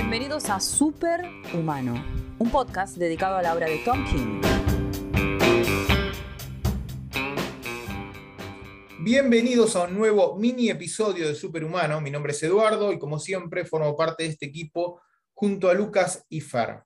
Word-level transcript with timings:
Bienvenidos 0.00 0.48
a 0.48 0.60
Super 0.60 1.22
Humano, 1.52 2.04
un 2.38 2.50
podcast 2.52 2.96
dedicado 2.96 3.36
a 3.36 3.42
la 3.42 3.52
obra 3.52 3.66
de 3.66 3.78
Tom 3.78 4.04
King. 4.06 4.40
Bienvenidos 9.00 9.74
a 9.74 9.86
un 9.86 9.94
nuevo 9.94 10.36
mini 10.36 10.70
episodio 10.70 11.26
de 11.26 11.34
Superhumano. 11.34 12.00
Mi 12.00 12.12
nombre 12.12 12.30
es 12.30 12.40
Eduardo 12.44 12.92
y 12.92 13.00
como 13.00 13.18
siempre 13.18 13.64
formo 13.64 13.96
parte 13.96 14.22
de 14.22 14.28
este 14.28 14.46
equipo 14.46 15.00
junto 15.34 15.68
a 15.68 15.74
Lucas 15.74 16.24
y 16.28 16.42
Fer. 16.42 16.84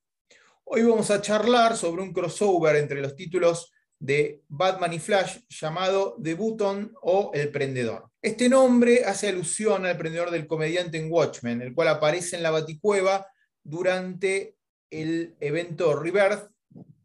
Hoy 0.65 0.83
vamos 0.83 1.11
a 1.11 1.21
charlar 1.21 1.77
sobre 1.77 2.01
un 2.01 2.15
crossover 2.15 2.77
entre 2.77 3.03
los 3.03 3.15
títulos 3.15 3.75
de 3.99 4.43
Batman 4.49 4.95
y 4.95 4.99
Flash 4.99 5.41
llamado 5.51 6.17
The 6.23 6.33
Button 6.33 6.95
o 7.03 7.31
El 7.35 7.51
Prendedor. 7.51 8.12
Este 8.23 8.49
nombre 8.49 9.05
hace 9.05 9.31
alusión 9.31 9.85
al 9.85 9.99
prendedor 9.99 10.31
del 10.31 10.47
comediante 10.47 10.97
en 10.97 11.11
Watchmen, 11.11 11.61
el 11.61 11.75
cual 11.75 11.89
aparece 11.89 12.37
en 12.37 12.45
la 12.45 12.53
Baticueva 12.53 13.27
durante 13.65 14.55
el 14.91 15.35
evento 15.41 15.99
Rebirth, 15.99 16.49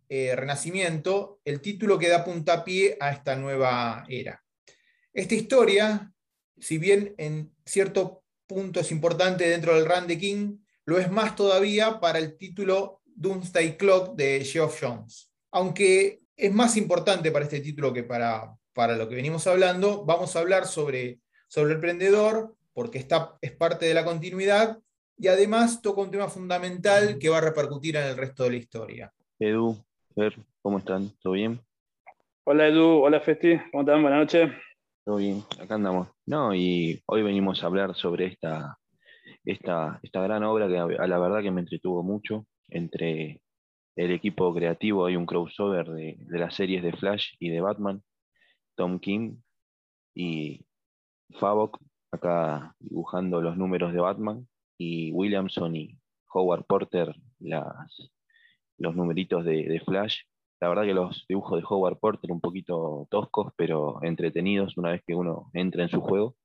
eh, 0.10 0.36
Renacimiento, 0.36 1.42
el 1.44 1.60
título 1.60 1.98
que 1.98 2.10
da 2.10 2.24
puntapié 2.24 2.98
a 3.00 3.10
esta 3.10 3.36
nueva 3.36 4.06
era. 4.08 4.44
Esta 5.12 5.34
historia, 5.34 6.14
si 6.56 6.78
bien 6.78 7.16
en 7.18 7.52
cierto 7.66 8.24
punto 8.46 8.80
es 8.80 8.92
importante 8.92 9.50
dentro 9.50 9.74
del 9.74 9.88
run 9.88 10.06
de 10.06 10.20
King, 10.20 10.60
lo 10.86 11.00
es 11.00 11.10
más 11.10 11.36
todavía 11.36 12.00
para 12.00 12.20
el 12.20 12.38
título 12.38 13.02
Doomsday 13.06 13.76
Clock 13.76 14.16
de 14.16 14.46
Geoff 14.46 14.80
Jones. 14.80 15.32
Aunque 15.50 16.22
es 16.36 16.54
más 16.54 16.78
importante 16.78 17.32
para 17.32 17.46
este 17.46 17.60
título 17.60 17.92
que 17.92 18.04
para, 18.04 18.57
para 18.78 18.96
lo 18.96 19.10
que 19.10 19.16
venimos 19.16 19.48
hablando, 19.48 20.06
vamos 20.06 20.36
a 20.36 20.40
hablar 20.40 20.68
sobre, 20.68 21.18
sobre 21.48 21.72
el 21.72 21.78
emprendedor, 21.78 22.54
porque 22.76 23.00
está, 23.00 23.36
es 23.42 23.52
parte 23.52 23.88
de 23.88 23.96
la 23.96 24.06
continuidad, 24.06 24.78
y 25.18 25.30
además 25.30 25.82
toca 25.82 26.02
un 26.02 26.12
tema 26.12 26.28
fundamental 26.28 27.18
que 27.18 27.28
va 27.28 27.40
a 27.40 27.42
repercutir 27.42 27.96
en 27.96 28.04
el 28.04 28.16
resto 28.16 28.44
de 28.44 28.52
la 28.52 28.58
historia. 28.58 29.14
Edu, 29.40 29.76
Fer, 30.14 30.36
¿cómo 30.62 30.78
están? 30.78 31.10
¿Todo 31.24 31.34
bien? 31.34 31.60
Hola 32.44 32.68
Edu, 32.68 33.02
hola 33.02 33.20
Festi, 33.20 33.58
¿cómo 33.72 33.82
están? 33.82 34.04
Buenas 34.04 34.20
noches. 34.20 34.52
Todo 35.04 35.16
bien, 35.16 35.42
acá 35.60 35.74
andamos. 35.74 36.10
No, 36.28 36.54
y 36.54 37.02
hoy 37.08 37.24
venimos 37.24 37.64
a 37.64 37.66
hablar 37.66 37.96
sobre 37.96 38.28
esta, 38.28 38.78
esta, 39.44 40.00
esta 40.04 40.22
gran 40.22 40.44
obra 40.44 40.68
que 40.68 40.78
a 40.78 41.08
la 41.08 41.18
verdad 41.18 41.42
que 41.42 41.50
me 41.50 41.62
entretuvo 41.62 42.04
mucho 42.04 42.46
entre 42.70 43.42
el 43.96 44.12
equipo 44.12 44.54
creativo, 44.54 45.08
hay 45.08 45.16
un 45.16 45.26
crossover 45.26 45.90
de, 45.90 46.18
las 46.30 46.54
series 46.54 46.84
de 46.84 46.94
Flash 46.94 47.34
y 47.40 47.50
de 47.50 47.60
Batman, 47.60 48.04
Tom 48.78 49.00
King 49.00 49.38
y 50.16 50.66
Favok, 51.40 51.80
acá 52.12 52.76
dibujando 52.80 53.42
los 53.42 53.58
números 53.58 53.92
de 53.92 54.00
Batman, 54.00 54.48
y 54.78 55.12
Williamson 55.12 55.76
y 55.76 56.00
Howard 56.32 56.66
Porter 56.66 57.14
las, 57.40 58.12
los 58.78 58.96
numeritos 58.96 59.44
de, 59.44 59.82
Flash. 59.86 60.22
La 60.62 60.70
verdad 60.70 60.84
que 60.84 60.94
los 60.94 61.26
dibujos 61.28 61.60
de 61.60 61.66
Howard 61.68 62.00
Porter 62.00 62.32
un 62.32 62.40
poquito 62.40 63.08
toscos, 63.10 63.52
pero 63.58 64.02
entretenidos 64.04 64.78
una 64.78 64.92
vez 64.92 65.02
que 65.06 65.16
uno 65.16 65.50
entra 65.54 65.84
en 65.84 65.90
su 65.90 66.00
juego. 66.00 66.36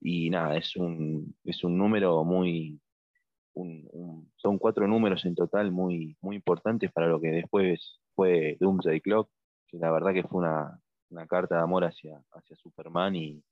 Y 0.00 0.30
nada, 0.30 0.56
es 0.56 0.76
un, 0.76 1.34
es 1.44 1.64
un 1.64 1.78
número 1.78 2.24
muy, 2.24 2.80
son 4.36 4.58
cuatro 4.58 4.86
números 4.86 5.24
en 5.24 5.34
total 5.34 5.70
muy, 5.70 6.16
muy 6.20 6.36
importantes 6.36 6.92
para 6.92 7.06
lo 7.06 7.20
que 7.20 7.28
después 7.28 8.00
fue 8.14 8.56
Doomsday 8.60 9.00
Clock, 9.00 9.30
que 9.68 9.78
la 9.78 9.90
verdad 9.90 10.12
que 10.12 10.24
fue 10.24 10.40
una, 10.40 10.80
carta 11.26 11.56
de 11.56 11.62
amor 11.62 11.84
hacia, 11.84 12.20
hacia 12.32 12.56
Superman 12.56 13.16
y, 13.16 13.42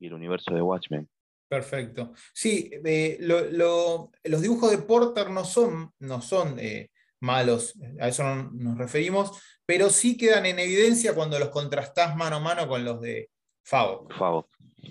el 0.00 0.14
universo 0.14 0.54
de 0.54 0.62
Watchmen. 0.62 1.08
Perfecto. 1.48 2.12
Sí, 2.32 2.70
eh, 2.84 3.18
los 3.20 4.40
dibujos 4.42 4.70
de 4.70 4.78
Porter 4.78 5.30
no 5.30 5.44
son, 5.44 5.92
no 5.98 6.20
son 6.22 6.56
eh, 6.60 6.90
malos, 7.20 7.74
a 7.98 8.08
eso 8.08 8.22
no 8.22 8.50
nos 8.52 8.78
referimos, 8.78 9.42
pero 9.66 9.90
sí 9.90 10.16
quedan 10.16 10.46
en 10.46 10.58
evidencia 10.58 11.14
cuando 11.14 11.38
los 11.38 11.48
contrastás 11.48 12.16
mano 12.16 12.36
a 12.36 12.40
mano 12.40 12.68
con 12.68 12.84
los 12.84 13.00
de 13.00 13.30
Favok. 13.64 14.16
Favok, 14.16 14.48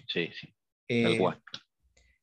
sí, 0.07 0.29
sí. 0.39 0.53
Eh, 0.89 1.19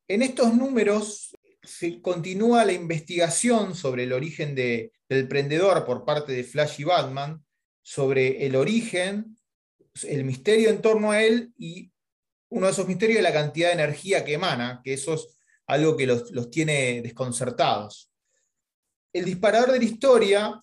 en 0.08 0.22
estos 0.22 0.54
números 0.54 1.36
se 1.62 2.00
continúa 2.03 2.64
la 2.64 2.72
investigación 2.72 3.74
sobre 3.74 4.04
el 4.04 4.12
origen 4.12 4.54
del 4.54 5.28
prendedor 5.28 5.84
por 5.84 6.04
parte 6.04 6.32
de 6.32 6.44
Flash 6.44 6.80
y 6.80 6.84
Batman, 6.84 7.42
sobre 7.82 8.47
el 8.47 8.56
origen, 8.56 9.36
el 10.03 10.25
misterio 10.25 10.71
en 10.71 10.82
torno 10.82 11.12
a 11.12 11.22
él 11.22 11.53
y 11.56 11.91
uno 12.50 12.66
de 12.66 12.72
esos 12.72 12.87
misterios 12.87 13.19
es 13.19 13.22
la 13.22 13.32
cantidad 13.32 13.69
de 13.69 13.75
energía 13.75 14.25
que 14.25 14.34
emana, 14.34 14.81
que 14.82 14.94
eso 14.94 15.15
es 15.15 15.38
algo 15.66 15.97
que 15.97 16.06
los, 16.06 16.50
tiene 16.50 17.00
desconcertados. 17.03 18.10
El 19.12 19.25
disparador 19.25 19.72
de 19.72 19.78
la 19.78 19.84
historia 19.84 20.62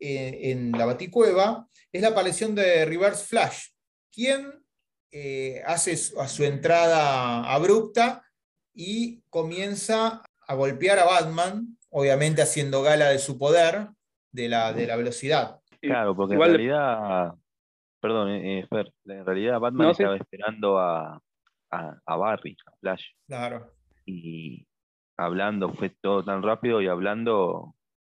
eh, 0.00 0.50
en 0.50 0.72
la 0.72 0.86
Baticueva 0.86 1.68
es 1.92 2.02
la 2.02 2.08
aparición 2.08 2.54
de 2.54 2.84
Reverse 2.84 3.24
Flash, 3.24 3.68
quien 4.10 4.64
eh, 5.12 5.62
hace 5.66 5.92
a 6.18 6.28
su 6.28 6.44
entrada 6.44 7.52
abrupta 7.52 8.24
y 8.74 9.22
comienza 9.30 10.22
a 10.46 10.54
golpear 10.54 10.98
a 10.98 11.04
Batman, 11.04 11.78
obviamente 11.90 12.42
haciendo 12.42 12.82
gala 12.82 13.10
de 13.10 13.18
su 13.18 13.38
poder, 13.38 13.88
de 14.32 14.48
la, 14.48 14.72
de 14.72 14.86
la 14.86 14.96
velocidad. 14.96 15.60
Claro, 15.80 16.16
porque 16.16 16.34
en 16.34 16.40
realidad, 16.40 17.34
perdón, 18.04 18.28
eh, 18.28 18.58
eh 18.60 18.66
en 19.06 19.24
realidad 19.24 19.58
Batman 19.58 19.88
estaba 19.88 20.16
esperando 20.16 20.78
a, 20.78 21.18
a, 21.70 22.16
Barry, 22.16 22.54
a 22.66 22.76
Flash. 22.76 23.02
Claro. 23.26 23.72
Y 24.04 24.66
hablando, 25.16 25.72
fue 25.72 25.88
todo 26.02 26.22
tan 26.22 26.42
rápido 26.42 26.82
y 26.82 26.86
hablando, 26.86 27.74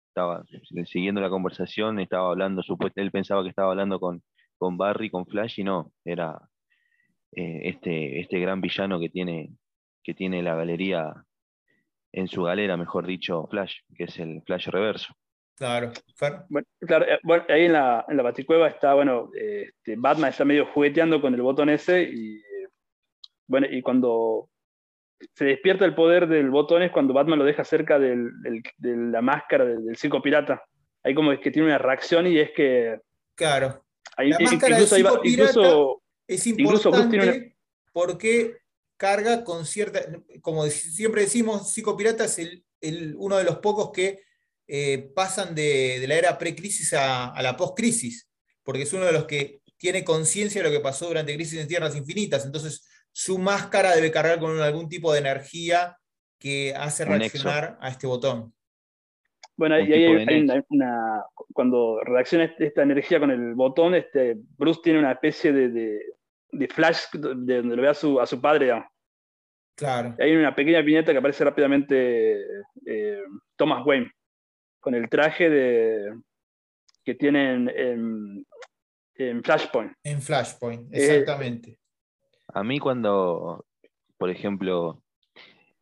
estaba 0.08 0.44
siguiendo 0.86 1.22
la 1.22 1.30
conversación, 1.30 2.00
estaba 2.00 2.32
hablando, 2.32 2.64
supuestamente 2.64 3.02
él 3.02 3.12
pensaba 3.12 3.44
que 3.44 3.50
estaba 3.50 3.70
hablando 3.70 4.00
con, 4.00 4.24
con 4.58 4.76
Barry, 4.76 5.12
con 5.12 5.28
Flash, 5.28 5.60
y 5.60 5.64
no, 5.64 5.92
era 6.04 6.36
eh, 7.34 7.62
este, 7.66 8.22
este 8.22 8.40
gran 8.40 8.62
villano 8.62 9.00
que 9.00 9.10
tiene 9.10 9.52
que 10.02 10.16
tiene 10.16 10.42
la 10.42 10.56
galería, 10.56 11.14
en 12.12 12.28
su 12.28 12.42
galera, 12.42 12.76
mejor 12.76 13.06
dicho, 13.06 13.46
Flash, 13.52 13.82
que 13.96 14.06
es 14.06 14.18
el 14.18 14.42
Flash 14.48 14.68
reverso. 14.70 15.14
Claro, 15.56 15.94
bueno, 16.50 16.68
claro, 16.82 17.06
eh, 17.06 17.20
bueno, 17.24 17.46
ahí 17.48 17.66
en 17.66 17.74
la, 17.74 18.06
en 18.10 18.18
la 18.18 18.24
Baticueva 18.24 18.68
está, 18.68 18.94
bueno, 18.94 19.30
este, 19.34 19.96
Batman 19.98 20.32
está 20.32 20.44
medio 20.44 20.66
jugueteando 20.66 21.22
con 21.22 21.34
el 21.34 21.42
botón 21.42 21.70
ese 21.70 22.04
y, 22.04 22.44
bueno, 23.48 23.66
y 23.70 23.82
cuando 23.82 24.50
se 25.34 25.46
despierta 25.46 25.86
el 25.86 25.96
poder 25.96 26.28
del 26.28 26.50
botón 26.50 26.84
es 26.84 26.92
cuando 26.92 27.14
Batman 27.14 27.40
lo 27.40 27.46
deja 27.46 27.64
cerca 27.64 27.98
del, 27.98 28.32
de 28.78 28.98
la 28.98 29.22
máscara 29.22 29.64
del, 29.64 29.96
circo 29.96 30.22
pirata. 30.22 30.62
Ahí 31.04 31.16
como 31.16 31.32
es 31.32 31.40
que 31.40 31.52
tiene 31.52 31.70
una 31.70 31.78
reacción 31.78 32.28
y 32.28 32.38
es 32.38 32.52
que... 32.52 33.00
Claro. 33.36 33.86
la 34.18 34.40
máscara 34.40 34.78
del 34.78 34.88
circo 34.88 35.22
pirata 35.22 35.62
es 36.28 36.48
importante 36.48 37.56
porque 37.94 38.58
carga 38.98 39.44
con 39.44 39.66
cierta, 39.66 40.02
como 40.42 40.66
siempre 40.66 41.22
decimos, 41.22 41.72
Psicopirata 41.72 42.26
es 42.26 42.40
el, 42.82 43.16
uno 43.18 43.38
de 43.38 43.44
los 43.44 43.60
pocos 43.60 43.92
que 43.92 44.22
eh, 44.68 45.12
pasan 45.16 45.56
de, 45.56 46.04
la 46.08 46.16
era 46.16 46.38
pre-crisis 46.38 46.94
a, 46.94 47.34
la 47.42 47.56
post-crisis, 47.58 48.30
porque 48.64 48.84
es 48.84 48.94
uno 48.94 49.06
de 49.06 49.14
los 49.14 49.26
que 49.26 49.62
tiene 49.78 50.04
conciencia 50.04 50.62
de 50.62 50.70
lo 50.70 50.76
que 50.76 50.82
pasó 50.82 51.08
durante 51.08 51.36
Crisis 51.36 51.60
en 51.60 51.68
Tierras 51.68 51.96
Infinitas, 51.96 52.46
entonces 52.46 52.88
su 53.12 53.38
máscara 53.38 53.96
debe 53.96 54.12
cargar 54.12 54.40
con 54.40 54.60
algún 54.60 54.90
tipo 54.90 55.12
de 55.14 55.20
energía 55.20 55.98
que 56.40 56.74
hace 56.76 57.06
reaccionar 57.06 57.78
a 57.80 57.90
este 57.90 58.08
botón. 58.08 58.54
Bueno, 59.58 59.80
y 59.80 59.94
ahí 59.94 60.04
hay, 60.04 60.62
una, 60.70 61.24
cuando 61.54 62.02
reacciona 62.04 62.54
esta 62.60 62.84
energía 62.84 63.20
con 63.20 63.32
el 63.32 63.54
botón, 63.54 63.96
este, 63.96 64.36
Bruce 64.58 64.82
tiene 64.84 65.00
una 65.00 65.14
especie 65.14 65.54
de 65.54 66.16
de 66.58 66.68
Flash 66.68 67.06
de 67.14 67.58
donde 67.58 67.76
lo 67.76 67.82
ve 67.82 67.90
a 67.90 67.94
su, 67.94 68.20
a 68.20 68.26
su 68.26 68.40
padre. 68.42 68.72
Claro. 69.76 70.16
Hay 70.20 70.36
una 70.36 70.56
pequeña 70.56 70.82
viñeta 70.82 71.12
que 71.12 71.18
aparece 71.18 71.44
rápidamente 71.44 72.40
eh, 72.86 73.22
Thomas 73.56 73.86
Wayne, 73.86 74.12
con 74.86 74.94
el 74.94 75.10
traje 75.10 75.50
de, 75.50 76.16
que 77.04 77.16
tiene 77.16 77.54
en, 77.56 78.46
en, 79.16 79.44
Flashpoint. 79.44 79.92
En 80.04 80.22
Flashpoint, 80.22 80.94
eh, 80.94 80.98
exactamente. 80.98 81.80
a 82.54 82.64
mí 82.64 82.78
cuando, 82.78 83.66
por 84.16 84.30
ejemplo, 84.30 85.02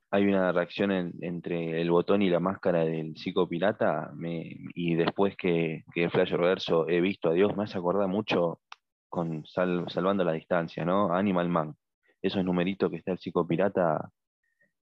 hay 0.10 0.26
una 0.26 0.54
reacción 0.54 1.12
entre 1.20 1.82
el 1.82 1.92
botón 1.92 2.22
y 2.22 2.30
la 2.30 2.40
máscara 2.40 2.86
del 2.86 3.18
psicopirata, 3.18 4.10
me, 4.16 4.56
y 4.74 4.96
después 4.96 5.36
que, 5.36 5.84
que 5.94 6.10
Flash 6.10 6.32
Reverso 6.32 6.88
he 6.88 7.02
visto 7.02 7.30
a 7.30 7.34
Dios, 7.34 7.58
me 7.58 7.64
hace 7.66 7.78
acordar 7.78 8.08
mucho 8.08 8.62
con 9.10 9.44
salvando 9.46 10.24
la 10.24 10.32
distancia, 10.32 10.86
¿no? 10.86 11.14
Animal 11.14 11.50
Man. 11.50 11.76
Esos 12.22 12.46
numeritos 12.46 12.90
que 12.90 12.96
está 12.96 13.12
el 13.12 13.20
psicopirata 13.20 14.10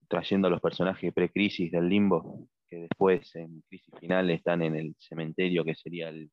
trayendo 0.08 0.49
a 0.49 0.50
los 0.50 0.60
personajes 0.60 1.12
pre-crisis 1.12 1.70
del 1.70 1.88
limbo, 1.88 2.49
que 2.69 2.81
después 2.81 3.34
en 3.37 3.62
crisis 3.69 3.94
final 4.00 4.31
están 4.31 4.62
en 4.62 4.75
el 4.75 4.96
cementerio, 4.99 5.64
que 5.64 5.75
sería 5.75 6.08
el, 6.08 6.31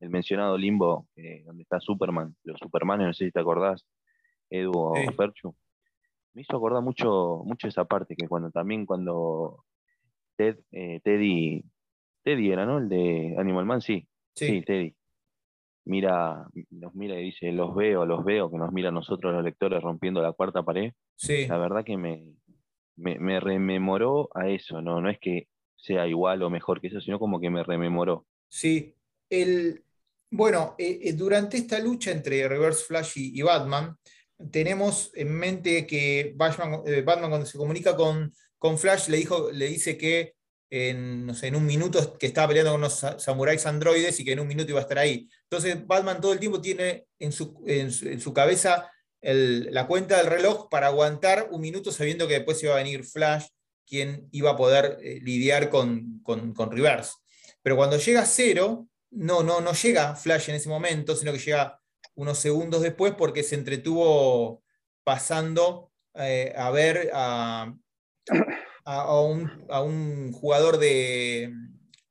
mencionado 0.00 0.56
limbo, 0.56 1.06
donde 1.44 1.62
está 1.62 1.78
Superman, 1.78 2.34
los 2.44 2.58
Supermanes, 2.58 3.06
no 3.06 3.12
sé 3.12 3.26
si 3.26 3.32
te 3.32 3.40
acordás, 3.40 3.86
Edu 4.48 4.72
o 4.74 4.94
Perchu. 5.16 5.54
Me 6.32 6.42
hizo 6.42 6.56
acordar 6.56 6.82
mucho, 6.82 7.42
mucho 7.44 7.68
esa 7.68 7.84
parte, 7.84 8.16
que 8.16 8.26
cuando 8.26 8.50
también 8.50 8.86
cuando 8.86 9.64
Ted, 10.36 10.58
eh, 10.72 11.00
Teddy, 11.04 11.62
Teddy 12.22 12.50
era, 12.50 12.64
¿no? 12.64 12.78
El 12.78 12.88
de 12.88 13.34
Animal 13.38 13.66
Man, 13.66 13.82
sí. 13.82 14.06
Sí, 14.34 14.62
Teddy. 14.62 14.94
Mira, 15.84 16.46
nos 16.70 16.94
mira 16.94 17.18
y 17.20 17.24
dice, 17.24 17.52
los 17.52 17.74
veo, 17.74 18.06
los 18.06 18.24
veo, 18.24 18.50
que 18.50 18.56
nos 18.56 18.72
mira 18.72 18.88
a 18.88 18.92
nosotros 18.92 19.34
los 19.34 19.44
lectores 19.44 19.82
rompiendo 19.82 20.22
la 20.22 20.32
cuarta 20.32 20.62
pared. 20.62 20.92
Sí. 21.16 21.46
La 21.46 21.58
verdad 21.58 21.84
que 21.84 21.96
me, 21.96 22.24
me, 22.96 23.18
me 23.18 23.40
rememoró 23.40 24.28
a 24.34 24.48
eso, 24.48 24.80
¿no? 24.80 25.00
No 25.00 25.10
es 25.10 25.18
que 25.20 25.48
sea 25.76 26.06
igual 26.06 26.42
o 26.42 26.50
mejor 26.50 26.80
que 26.80 26.88
eso, 26.88 27.00
sino 27.00 27.18
como 27.18 27.40
que 27.40 27.50
me 27.50 27.62
rememoró. 27.62 28.26
Sí. 28.48 28.94
El, 29.28 29.84
bueno, 30.30 30.74
eh, 30.78 31.00
eh, 31.02 31.12
durante 31.12 31.56
esta 31.56 31.78
lucha 31.78 32.10
entre 32.12 32.46
Reverse 32.46 32.84
Flash 32.84 33.12
y, 33.16 33.42
Batman, 33.42 33.96
tenemos 34.50 35.10
en 35.14 35.32
mente 35.34 35.86
que 35.86 36.32
Batman, 36.36 36.82
eh, 36.86 37.02
Batman 37.02 37.30
cuando 37.30 37.46
se 37.46 37.58
comunica 37.58 37.96
con, 37.96 38.32
con, 38.58 38.78
Flash 38.78 39.08
le, 39.08 39.16
dijo, 39.16 39.50
le 39.50 39.66
dice 39.66 39.98
que 39.98 40.34
en, 40.70 41.26
no 41.26 41.34
sé, 41.34 41.48
en 41.48 41.56
un 41.56 41.66
minuto 41.66 42.16
que 42.16 42.26
estaba 42.26 42.48
peleando 42.48 42.70
con 42.70 42.80
unos 42.80 43.04
samuráis 43.18 43.66
androides 43.66 44.20
y 44.20 44.24
que 44.24 44.32
en 44.32 44.40
un 44.40 44.46
minuto 44.46 44.70
iba 44.70 44.78
a 44.78 44.82
estar 44.82 44.98
ahí. 44.98 45.28
Entonces 45.44 45.84
Batman 45.84 46.20
todo 46.20 46.32
el 46.32 46.38
tiempo 46.38 46.60
tiene 46.60 47.06
en 47.18 47.32
su, 47.32 47.62
en 47.66 47.90
su, 47.90 48.32
cabeza 48.32 48.90
la 49.22 49.86
cuenta 49.86 50.16
del 50.16 50.26
reloj 50.26 50.68
para 50.70 50.86
aguantar 50.86 51.48
un 51.50 51.60
minuto 51.60 51.92
sabiendo 51.92 52.26
que 52.26 52.34
después 52.34 52.62
iba 52.62 52.72
a 52.72 52.78
venir 52.78 53.04
Flash, 53.04 53.46
quien 53.86 54.28
iba 54.32 54.50
a 54.52 54.56
poder 54.56 54.98
lidiar 55.22 55.68
con, 55.68 56.20
con, 56.22 56.54
con 56.54 56.70
Reverse. 56.70 57.12
Pero 57.62 57.76
cuando 57.76 57.98
llega 57.98 58.22
a 58.22 58.26
cero, 58.26 58.88
no, 59.10 59.42
no, 59.42 59.60
no 59.60 59.72
llega 59.72 60.14
Flash 60.16 60.48
en 60.48 60.56
ese 60.56 60.68
momento, 60.68 61.16
sino 61.16 61.32
que 61.32 61.38
llega 61.38 61.80
unos 62.14 62.38
segundos 62.38 62.82
después 62.82 63.14
porque 63.16 63.42
se 63.42 63.56
entretuvo 63.56 64.62
pasando 65.04 65.90
eh, 66.14 66.52
a 66.56 66.70
ver 66.70 67.10
a, 67.12 67.72
un, 68.84 70.32
jugador 70.32 70.78
de, 70.78 71.52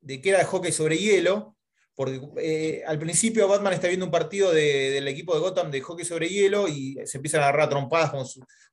de, 0.00 0.20
que 0.20 0.30
era 0.30 0.38
de 0.38 0.44
hockey 0.44 0.72
sobre 0.72 0.98
hielo, 0.98 1.56
porque 2.00 2.18
eh, 2.38 2.82
al 2.86 2.98
principio 2.98 3.46
Batman 3.46 3.74
está 3.74 3.86
viendo 3.86 4.06
un 4.06 4.10
partido 4.10 4.54
del 4.54 5.06
equipo 5.06 5.34
de 5.34 5.40
Gotham 5.40 5.70
de 5.70 5.82
hockey 5.82 6.06
sobre 6.06 6.30
hielo 6.30 6.66
y 6.66 6.96
se 7.04 7.18
empiezan 7.18 7.42
a 7.42 7.48
agarrar 7.48 7.68
trompadas 7.68 8.10
como 8.10 8.24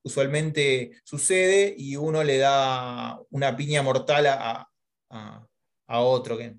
usualmente 0.02 0.92
sucede 1.04 1.76
y 1.78 1.98
uno 1.98 2.24
le 2.24 2.38
da 2.38 3.20
una 3.32 3.54
piña 3.58 3.84
mortal 3.84 4.28
a, 4.28 4.66
a 5.10 6.00
otro 6.00 6.38
que 6.38 6.54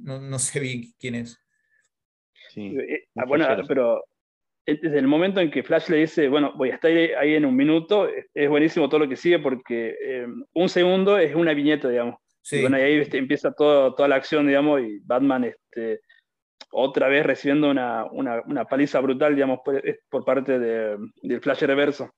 no, 0.00 0.36
sé 0.40 0.58
bien 0.58 0.82
quién 0.98 1.14
es. 1.14 1.40
Sí, 2.48 2.76
eh, 2.76 3.04
ah, 3.14 3.24
bueno, 3.24 3.46
pero 3.68 4.02
desde 4.66 4.98
el 4.98 5.06
momento 5.06 5.40
en 5.40 5.52
que 5.52 5.62
Flash 5.62 5.90
le 5.90 5.98
dice, 5.98 6.28
bueno, 6.28 6.54
voy 6.56 6.70
a 6.70 6.74
estar 6.74 6.90
ahí 6.90 7.34
en 7.36 7.44
un 7.44 7.54
minuto, 7.54 8.08
es 8.34 8.48
buenísimo 8.48 8.88
todo 8.88 8.98
lo 8.98 9.08
que 9.08 9.14
sigue 9.14 9.38
porque 9.38 9.94
eh, 10.02 10.26
un 10.54 10.68
segundo 10.68 11.18
es 11.18 11.36
una 11.36 11.54
viñeta, 11.54 11.88
digamos. 11.88 12.16
Sí. 12.44 12.58
Y 12.58 12.60
bueno, 12.60 12.78
y 12.78 12.82
ahí 12.82 12.94
este, 12.98 13.16
empieza 13.16 13.52
todo, 13.52 13.94
toda 13.94 14.06
la 14.06 14.16
acción, 14.16 14.46
digamos, 14.46 14.82
y 14.82 14.98
Batman 15.00 15.44
este, 15.44 16.00
otra 16.70 17.08
vez 17.08 17.24
recibiendo 17.24 17.70
una, 17.70 18.04
una, 18.04 18.64
paliza 18.66 19.00
brutal, 19.00 19.34
digamos, 19.34 19.60
por, 19.64 20.24
parte 20.24 20.58
de, 20.58 20.98
del 21.22 21.40
Flash 21.40 21.62
reverso. 21.62 22.10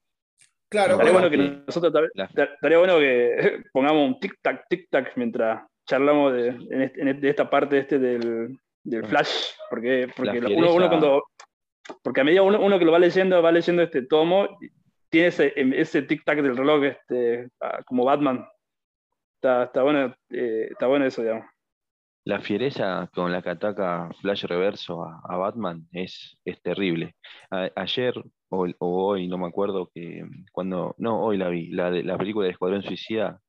Claro, 0.69 0.93
estaría 0.93 1.13
bueno 1.13 1.31
que 1.31 1.37
nosotros 1.37 2.11
estaría 2.27 2.79
bueno 2.79 2.99
que 2.99 3.63
pongamos 3.73 4.09
un 4.09 4.19
tic-tac, 4.19 4.65
tic-tac 4.69 5.13
mientras 5.15 5.65
charlamos 5.87 6.33
de, 6.33 6.53
de 6.53 7.29
esta 7.29 7.49
parte 7.49 7.79
este 7.79 8.01
del, 8.01 8.59
del 8.83 9.05
flash, 9.07 9.53
porque, 9.71 10.09
porque 10.17 10.39
uno, 10.39 10.75
uno, 10.75 10.89
cuando... 10.89 11.23
Porque 12.03 12.21
a 12.21 12.25
medida 12.25 12.43
uno, 12.43 12.61
uno, 12.61 12.81
que 12.81 12.85
lo 12.85 12.91
va 12.91 12.99
leyendo, 12.99 13.41
va 13.41 13.53
leyendo 13.53 13.81
este 13.81 14.03
tomo, 14.03 14.59
tiene 15.09 15.29
ese, 15.29 15.53
ese 15.55 16.03
tic-tac 16.03 16.43
del 16.43 16.57
reloj 16.57 16.83
este, 16.83 17.49
ah, 17.61 17.81
como 17.87 18.05
Batman. 18.05 18.45
Está, 19.47 19.63
está, 19.63 19.83
bueno, 19.85 20.13
eh, 20.31 20.67
está 20.73 20.89
bueno 20.89 21.07
eso, 21.07 21.23
digamos. 21.23 21.47
La 22.25 22.41
fiereza 22.41 23.09
con 23.15 23.31
la 23.31 23.43
que 23.43 23.51
ataca 23.51 24.11
Flash 24.21 24.43
Reverso 24.43 25.05
a, 25.05 25.37
Batman 25.37 25.87
es, 25.93 26.37
es 26.45 26.61
terrible. 26.63 27.15
ayer 27.77 28.21
o, 28.49 28.67
hoy, 28.81 29.29
no 29.29 29.39
me 29.39 29.47
acuerdo, 29.47 29.89
que 29.95 30.25
cuando, 30.51 30.97
no, 30.99 31.23
hoy 31.23 31.37
la 31.37 31.49
vi, 31.49 31.69
la, 31.69 31.93
la 31.93 32.19
película 32.19 32.47
de 32.47 32.55
Escuadrón 32.55 32.83
Suicida, 32.83 33.41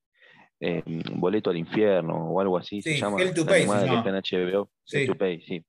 eh, 0.59 0.83
Boleto 1.15 1.49
al 1.49 1.57
Infierno 1.57 2.29
o 2.29 2.39
algo 2.41 2.59
así, 2.59 2.83
se 2.83 2.99
llama. 2.99 3.19
Hell 3.19 3.33
to 3.33 3.43
Pay, 3.43 3.63
sí, 3.63 3.89
que 3.89 3.95
está 3.95 4.09
en 4.09 4.51
HBO. 4.51 4.69
Sí. 4.83 5.07
Pay, 5.07 5.41
sí. 5.41 5.65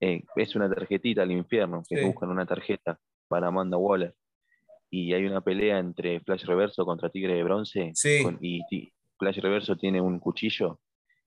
Eh, 0.00 0.24
es 0.34 0.56
una 0.56 0.68
tarjetita 0.68 1.22
al 1.22 1.30
infierno, 1.30 1.84
que 1.88 2.04
buscan 2.04 2.28
una 2.28 2.44
tarjeta 2.44 2.98
para 3.28 3.46
Amanda 3.46 3.76
Waller. 3.76 4.16
Y 4.90 5.14
hay 5.14 5.24
una 5.24 5.40
pelea 5.40 5.78
entre 5.78 6.18
Flash 6.18 6.44
Reverso 6.44 6.84
contra 6.84 7.10
Tigre 7.10 7.34
de 7.34 7.44
Bronce. 7.44 7.92
y 8.40 8.60
Flash 9.24 9.40
Reverso 9.40 9.76
tiene 9.76 10.00
un 10.00 10.18
cuchillo 10.18 10.80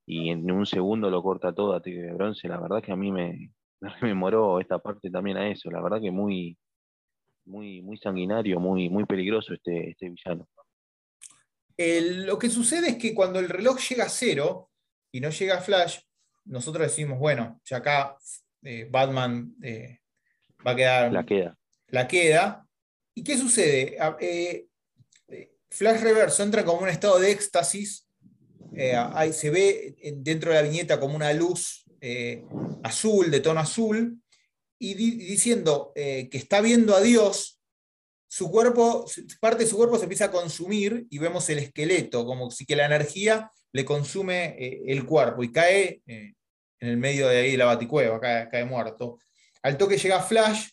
y 0.06 0.30
en 0.30 0.50
un 0.52 0.66
segundo 0.66 1.10
lo 1.10 1.24
corta 1.24 1.54
todo 1.54 1.74
a 1.74 1.82
Tigre 1.82 2.08
de 2.08 2.14
Bronce. 2.14 2.48
La 2.48 2.60
verdad 2.60 2.82
que 2.82 2.92
a 2.92 2.96
mí 2.96 3.12
me, 3.12 3.52
me 3.82 3.92
memoró 4.02 4.60
esta 4.60 4.80
parte 4.80 5.10
también 5.10 5.38
a 5.38 5.50
eso. 5.50 5.72
La 5.72 5.82
verdad 5.82 6.00
que 6.00 6.12
muy, 6.12 6.58
muy, 7.46 7.82
muy 7.82 7.98
sanguinario, 7.98 8.60
muy, 8.60 8.90
muy 8.90 9.06
peligroso 9.06 9.54
este, 9.54 9.90
este 9.90 10.10
villano 10.10 10.48
lo 11.78 12.40
que 12.40 12.50
sucede 12.50 12.90
es 12.90 12.98
que 12.98 13.14
cuando 13.14 13.40
el 13.40 13.50
reloj 13.50 13.80
llega 13.80 14.06
a 14.06 14.10
cero 14.10 14.72
y 15.12 15.20
no 15.20 15.30
llega 15.30 15.58
a 15.58 15.62
Flash, 15.62 16.00
nosotros 16.46 16.88
decimos, 16.88 17.20
bueno, 17.20 17.62
ya 17.64 17.78
acá 17.78 18.18
eh, 18.64 18.88
Batman 18.90 19.54
eh, 19.62 20.00
va 20.66 20.72
a 20.72 20.76
quedar. 20.76 21.14
La 21.14 21.26
queda. 21.26 21.58
La 21.90 22.08
queda. 22.08 22.68
¿Y 23.14 23.24
qué 23.24 23.38
sucede? 23.38 23.98
Ah, 24.00 24.18
eh, 24.20 24.68
Flash 25.70 26.02
Reverso 26.02 26.44
entra 26.44 26.66
como 26.66 26.82
un 26.82 26.90
estado 26.90 27.20
de 27.20 27.32
éxtasis. 27.32 28.08
Ahí 29.14 29.34
se 29.34 29.50
ve 29.50 29.96
dentro 30.18 30.52
de 30.52 30.58
la 30.58 30.62
viñeta 30.62 31.00
como 31.00 31.16
una 31.16 31.34
luz 31.34 31.86
azul, 32.84 33.32
de 33.32 33.40
tono 33.40 33.60
azul, 33.60 34.22
y 34.80 34.94
diciendo 34.94 35.92
que 35.96 36.30
está 36.32 36.62
viendo 36.62 36.96
a 36.96 37.02
Dios 37.02 37.58
su 38.28 38.52
cuerpo, 38.52 39.06
parte 39.40 39.64
de 39.64 39.70
su 39.70 39.78
cuerpo 39.78 39.98
se 39.98 40.04
empieza 40.04 40.26
a 40.26 40.32
consumir 40.32 41.08
y 41.10 41.18
vemos 41.18 41.50
el 41.50 41.60
esqueleto, 41.60 42.26
como 42.26 42.52
si 42.52 42.66
que 42.66 42.76
la 42.76 42.86
energía 42.86 43.50
le 43.72 43.86
consume 43.86 44.56
eh, 44.60 44.84
el 44.88 45.06
cuerpo 45.06 45.44
y 45.44 45.52
cae 45.52 46.02
eh, 46.06 46.34
en 46.80 46.90
el 46.90 46.98
medio 46.98 47.28
de 47.30 47.38
ahí 47.38 47.52
de 47.52 47.58
la 47.58 47.66
baticueva, 47.66 48.20
cae, 48.20 48.66
muerto. 48.66 49.20
Al 49.64 49.78
toque 49.78 49.98
llega 49.98 50.22
Flash, 50.22 50.70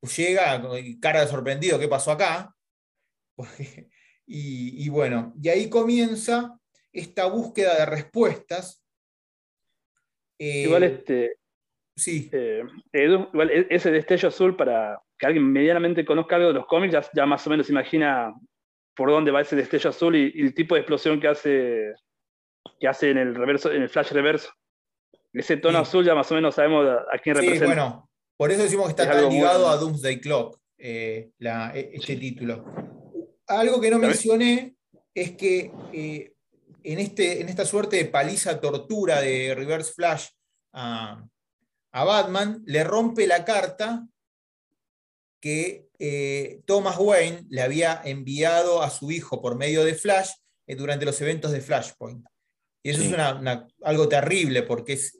pues 0.00 0.16
llega 0.16 0.62
cara 1.00 1.20
de 1.22 1.28
sorprendido, 1.28 1.78
¿qué 1.78 1.88
pasó 1.88 2.12
acá? 2.12 2.54
Y, 4.26 4.88
bueno, 4.88 5.34
y 5.42 5.48
ahí 5.48 5.68
comienza 5.68 6.58
esta 6.92 7.26
búsqueda 7.26 7.78
de 7.78 7.86
respuestas. 7.86 8.82
Eh, 10.38 10.62
igual 10.62 10.84
este. 10.84 11.38
Sí. 11.94 12.30
igual 12.92 13.50
e-, 13.50 13.66
ese 13.70 13.90
destello 13.90 14.28
azul 14.28 14.56
para, 14.56 15.00
que 15.18 15.26
alguien 15.26 15.52
medianamente 15.52 16.04
conozca 16.04 16.36
algo 16.36 16.48
de 16.48 16.54
los 16.54 16.66
cómics 16.66 17.10
ya, 17.14 17.26
más 17.26 17.46
o 17.46 17.50
menos 17.50 17.68
imagina 17.70 18.34
por 18.96 19.10
dónde 19.10 19.30
va 19.30 19.42
ese 19.42 19.56
destello 19.56 19.90
azul 19.90 20.16
y, 20.16 20.32
el 20.40 20.54
tipo 20.54 20.74
de 20.74 20.80
explosión 20.80 21.20
que 21.20 21.28
hace, 21.28 21.92
que 22.80 22.88
hace 22.88 23.10
en 23.10 23.18
el 23.18 23.34
reverso, 23.34 23.70
en 23.70 23.82
el 23.82 23.88
flash 23.88 24.12
reverso. 24.12 24.50
Ese 25.32 25.56
tono 25.56 25.78
azul 25.78 26.04
ya 26.04 26.14
más 26.14 26.30
o 26.30 26.34
menos 26.34 26.54
sabemos 26.54 26.86
a, 26.86 27.18
quién 27.18 27.36
sí, 27.36 27.42
representa. 27.42 27.66
bueno, 27.66 28.10
por 28.36 28.50
eso 28.50 28.62
decimos 28.62 28.86
que 28.86 28.90
está 28.90 29.10
tan 29.10 29.30
ligado 29.30 29.68
a 29.68 29.76
Doomsday 29.76 30.20
Clock, 30.20 30.58
eh, 30.78 31.30
e, 31.38 31.90
este 31.94 32.16
título. 32.16 32.64
Algo 33.58 33.80
que 33.80 33.90
no 33.90 33.98
mencioné 33.98 34.76
es 35.14 35.32
que 35.36 35.72
eh, 35.92 36.32
en, 36.82 36.98
este, 36.98 37.40
en 37.40 37.48
esta 37.48 37.64
suerte 37.64 37.96
de 37.96 38.04
paliza 38.06 38.60
tortura 38.60 39.20
de 39.20 39.54
Reverse 39.54 39.92
Flash 39.92 40.28
a, 40.72 41.24
a 41.92 42.04
Batman, 42.04 42.62
le 42.66 42.84
rompe 42.84 43.26
la 43.26 43.44
carta 43.44 44.06
que 45.40 45.88
eh, 45.98 46.62
Thomas 46.66 46.96
Wayne 46.98 47.44
le 47.48 47.62
había 47.62 48.00
enviado 48.04 48.82
a 48.82 48.90
su 48.90 49.10
hijo 49.10 49.42
por 49.42 49.56
medio 49.56 49.84
de 49.84 49.94
Flash 49.94 50.30
eh, 50.66 50.76
durante 50.76 51.04
los 51.04 51.20
eventos 51.20 51.52
de 51.52 51.60
Flashpoint. 51.60 52.24
Y 52.82 52.90
eso 52.90 53.02
es 53.02 53.14
algo 53.82 54.08
terrible 54.08 54.62
porque 54.62 54.94
es, 54.94 55.16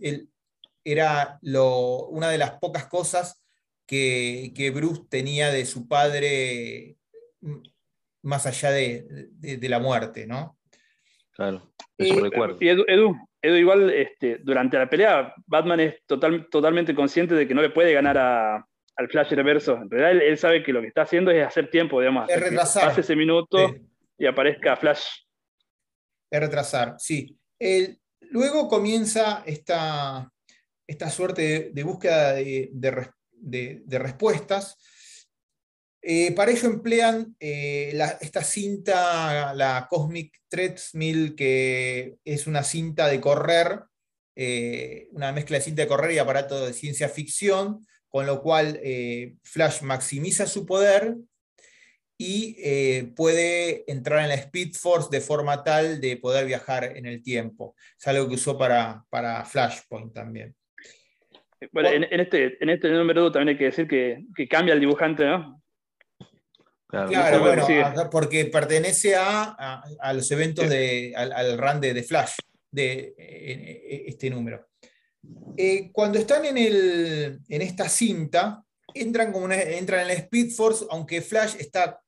era 0.85 1.39
lo, 1.43 2.07
una 2.07 2.31
de 2.31 2.39
las 2.39 2.53
pocas 2.59 2.87
cosas 2.87 3.43
que, 3.87 4.73
Bruce 4.75 5.03
tenía 5.09 5.51
de 5.51 5.67
su 5.67 5.87
padre 5.87 6.97
más 8.23 8.47
allá 8.47 8.71
de, 8.71 9.59
la 9.63 9.79
muerte, 9.79 10.27
¿no? 10.27 10.59
Claro, 11.33 11.73
eso 11.99 12.21
recuerdo. 12.21 12.59
Y 12.61 12.69
Edu, 12.69 12.85
Edu, 13.41 13.57
igual 13.57 13.91
este, 13.91 14.39
durante 14.43 14.79
la 14.79 14.89
pelea, 14.89 15.35
Batman 15.47 15.81
es 15.81 16.05
total, 16.07 16.49
totalmente 16.51 16.95
consciente 16.95 17.35
de 17.35 17.49
que 17.49 17.55
no 17.55 17.63
le 17.63 17.71
puede 17.71 17.93
ganar 17.93 18.19
a, 18.19 18.67
al 18.97 19.09
flash 19.09 19.33
reverso. 19.33 19.77
En 19.77 19.91
realidad 19.91 20.27
él, 20.27 20.39
sabe 20.39 20.63
que 20.63 20.73
lo 20.73 20.81
que 20.81 20.89
está 20.89 21.03
haciendo 21.03 21.31
es 21.31 21.47
hacer 21.47 21.71
tiempo, 21.71 22.01
digamos. 22.01 22.29
Es 22.29 22.41
retrasar. 22.41 22.89
Pase 22.89 23.01
ese 23.01 23.17
minuto 23.17 23.75
y 24.19 24.27
aparezca 24.27 24.77
flash. 24.77 25.05
Es 26.31 26.41
retrasar, 26.41 26.95
sí. 26.99 27.37
luego 28.31 28.69
comienza 28.69 29.43
esta, 29.45 30.31
esta 30.87 31.11
suerte 31.11 31.71
de, 31.75 31.83
búsqueda 31.83 32.35
de, 32.35 33.83
respuestas. 33.91 34.79
Eh, 36.05 36.33
para 36.33 36.51
ello 36.51 36.69
emplean 36.69 37.37
eh, 37.39 37.97
esta 38.21 38.43
cinta, 38.43 39.55
la 39.55 39.87
Cosmic 39.89 40.41
Treadmill, 40.49 41.37
que 41.37 42.17
es 42.25 42.49
una 42.49 42.65
cinta 42.65 43.07
de 43.07 43.21
correr, 43.21 43.83
eh, 44.35 45.07
una 45.13 45.31
mezcla 45.31 45.59
de 45.59 45.63
cinta 45.63 45.83
de 45.83 45.89
correr 45.89 46.13
y 46.13 46.19
aparato 46.19 46.67
de 46.67 46.73
ciencia 46.73 47.09
ficción, 47.09 47.87
con 48.09 48.27
lo 48.27 48.43
cual 48.43 48.81
Flash 49.43 49.83
maximiza 49.83 50.47
su 50.47 50.67
poder 50.67 51.15
y 52.19 53.03
puede 53.17 53.91
entrar 53.91 54.21
en 54.21 54.29
la 54.29 54.35
Speed 54.35 54.75
Force 54.75 55.09
de 55.11 55.23
forma 55.23 55.65
tal 55.65 55.99
de 55.99 56.19
poder 56.19 56.45
viajar 56.45 56.95
en 56.95 57.07
el 57.07 57.23
tiempo. 57.23 57.75
Es 57.99 58.07
algo 58.07 58.29
que 58.29 58.35
usó 58.35 58.59
para, 58.59 59.03
para 59.09 59.43
Flashpoint 59.47 60.13
también. 60.13 60.55
Bueno, 61.71 61.89
en, 61.89 62.21
este, 62.21 62.63
en 62.63 62.69
este 62.69 62.91
número 62.91 63.33
también 63.33 63.55
hay 63.55 63.59
que 63.59 63.65
decir 63.65 63.89
que, 63.89 64.25
que 64.37 64.47
cambia 64.47 64.75
el 64.75 64.81
dibujante, 64.81 65.25
¿no? 65.25 65.62
Claro, 66.93 67.41
bueno, 67.41 68.11
porque 68.11 68.45
pertenece 68.45 69.17
a, 69.17 69.83
los 70.13 70.31
eventos 70.31 70.69
de, 70.69 71.15
al, 71.17 71.57
run 71.57 71.81
de, 71.81 72.03
Flash, 72.03 72.35
de 72.71 73.15
este 74.09 74.29
número. 74.29 74.69
Eh, 75.57 75.91
cuando 75.91 76.19
están 76.19 76.45
en, 76.45 76.59
el, 76.59 77.41
en, 77.49 77.63
esta 77.63 77.89
cinta, 77.89 78.63
entran, 78.93 79.33
como 79.33 79.51
entran 79.51 80.03
en 80.03 80.09
la 80.09 80.13
Speed 80.13 80.51
Force, 80.51 80.85
aunque 80.91 81.23
Flash 81.23 81.55
está, 81.59 81.99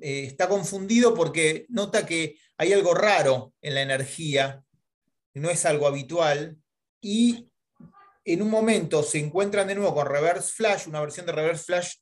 eh, 0.00 0.22
está 0.28 0.48
confundido 0.48 1.14
porque 1.14 1.66
nota 1.68 2.06
que 2.06 2.36
hay 2.58 2.72
algo 2.72 2.94
raro 2.94 3.54
en 3.60 3.74
la 3.74 3.82
energía, 3.82 4.62
no 5.34 5.50
es 5.50 5.66
algo 5.66 5.88
habitual, 5.88 6.56
y 7.00 7.50
en 8.24 8.42
un 8.42 8.50
momento 8.50 9.02
se 9.02 9.18
encuentran 9.18 9.66
de 9.66 9.74
nuevo 9.74 9.96
con 9.96 10.06
Reverse 10.06 10.52
Flash, 10.52 10.86
una 10.86 11.00
versión 11.00 11.26
de 11.26 11.32
Reverse 11.32 11.64
Flash 11.64 11.94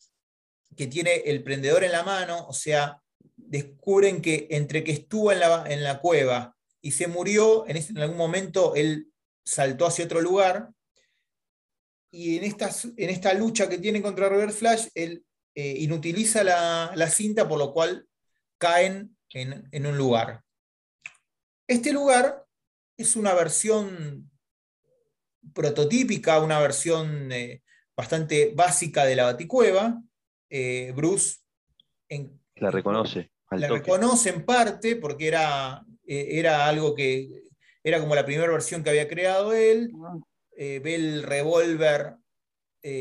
que 0.74 0.86
tiene 0.86 1.16
el 1.26 1.42
prendedor 1.42 1.84
en 1.84 1.92
la 1.92 2.02
mano, 2.02 2.46
o 2.48 2.52
sea, 2.52 3.02
descubren 3.36 4.20
que 4.20 4.48
entre 4.50 4.82
que 4.82 4.92
estuvo 4.92 5.32
en 5.32 5.40
la, 5.40 5.64
en 5.68 5.84
la 5.84 6.00
cueva 6.00 6.56
y 6.80 6.92
se 6.92 7.06
murió, 7.06 7.66
en, 7.68 7.76
en, 7.76 7.98
algún 7.98 8.16
momento 8.16 8.74
él 8.74 9.12
saltó 9.44 9.86
hacia 9.86 10.04
otro 10.04 10.20
lugar, 10.20 10.70
y 12.10 12.38
en 12.38 12.44
esta, 12.44 12.70
en 12.96 13.10
esta 13.10 13.34
lucha 13.34 13.68
que 13.68 13.78
tiene 13.78 14.00
contra 14.00 14.28
Reverse 14.28 14.58
Flash, 14.58 14.88
él 14.94 15.24
eh, 15.54 15.76
inutiliza 15.80 16.44
la, 16.44 16.92
la, 16.94 17.10
cinta, 17.10 17.46
por 17.46 17.58
lo 17.58 17.72
cual 17.72 18.08
caen 18.58 19.16
en, 19.30 19.68
en 19.70 19.86
un 19.86 19.98
lugar. 19.98 20.42
Este 21.66 21.92
lugar 21.92 22.46
es 22.96 23.16
una 23.16 23.34
versión 23.34 24.30
prototípica, 25.52 26.40
una 26.40 26.60
versión 26.60 27.30
eh, 27.32 27.62
bastante 27.96 28.52
básica 28.54 29.04
de 29.04 29.16
la 29.16 29.24
Baticueva, 29.24 30.00
eh, 30.50 30.92
Bruce 30.94 31.38
la 32.56 32.70
reconoce. 32.70 33.30
la 33.50 33.68
reconoce 33.68 34.30
en 34.30 34.44
parte 34.44 34.96
porque 34.96 35.28
era, 35.28 35.84
eh, 36.06 36.28
era 36.38 36.66
algo 36.66 36.94
que 36.94 37.42
era 37.82 38.00
como 38.00 38.14
la 38.14 38.24
primera 38.24 38.50
versión 38.50 38.82
que 38.82 38.90
había 38.90 39.08
creado 39.08 39.52
él. 39.52 39.92
Eh, 40.56 40.80
ve 40.82 40.94
el 40.94 41.22
revólver 41.22 42.16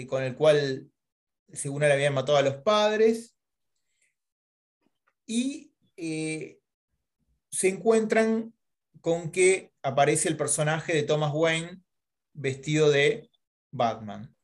con 0.07 0.23
el 0.23 0.35
cual, 0.35 0.89
según 1.53 1.83
él, 1.83 1.91
habían 1.91 2.13
matado 2.13 2.39
a 2.39 2.41
los 2.41 2.55
padres. 2.55 3.35
Y 5.27 5.71
se 5.95 7.69
encuentran 7.69 8.53
con 9.01 9.31
que 9.31 9.71
aparece 9.83 10.27
el 10.27 10.37
personaje 10.37 10.93
de 10.93 11.03
Thomas 11.03 11.31
Wayne 11.33 11.81
vestido 12.33 12.89
de 12.89 13.29
Batman. 13.71 14.34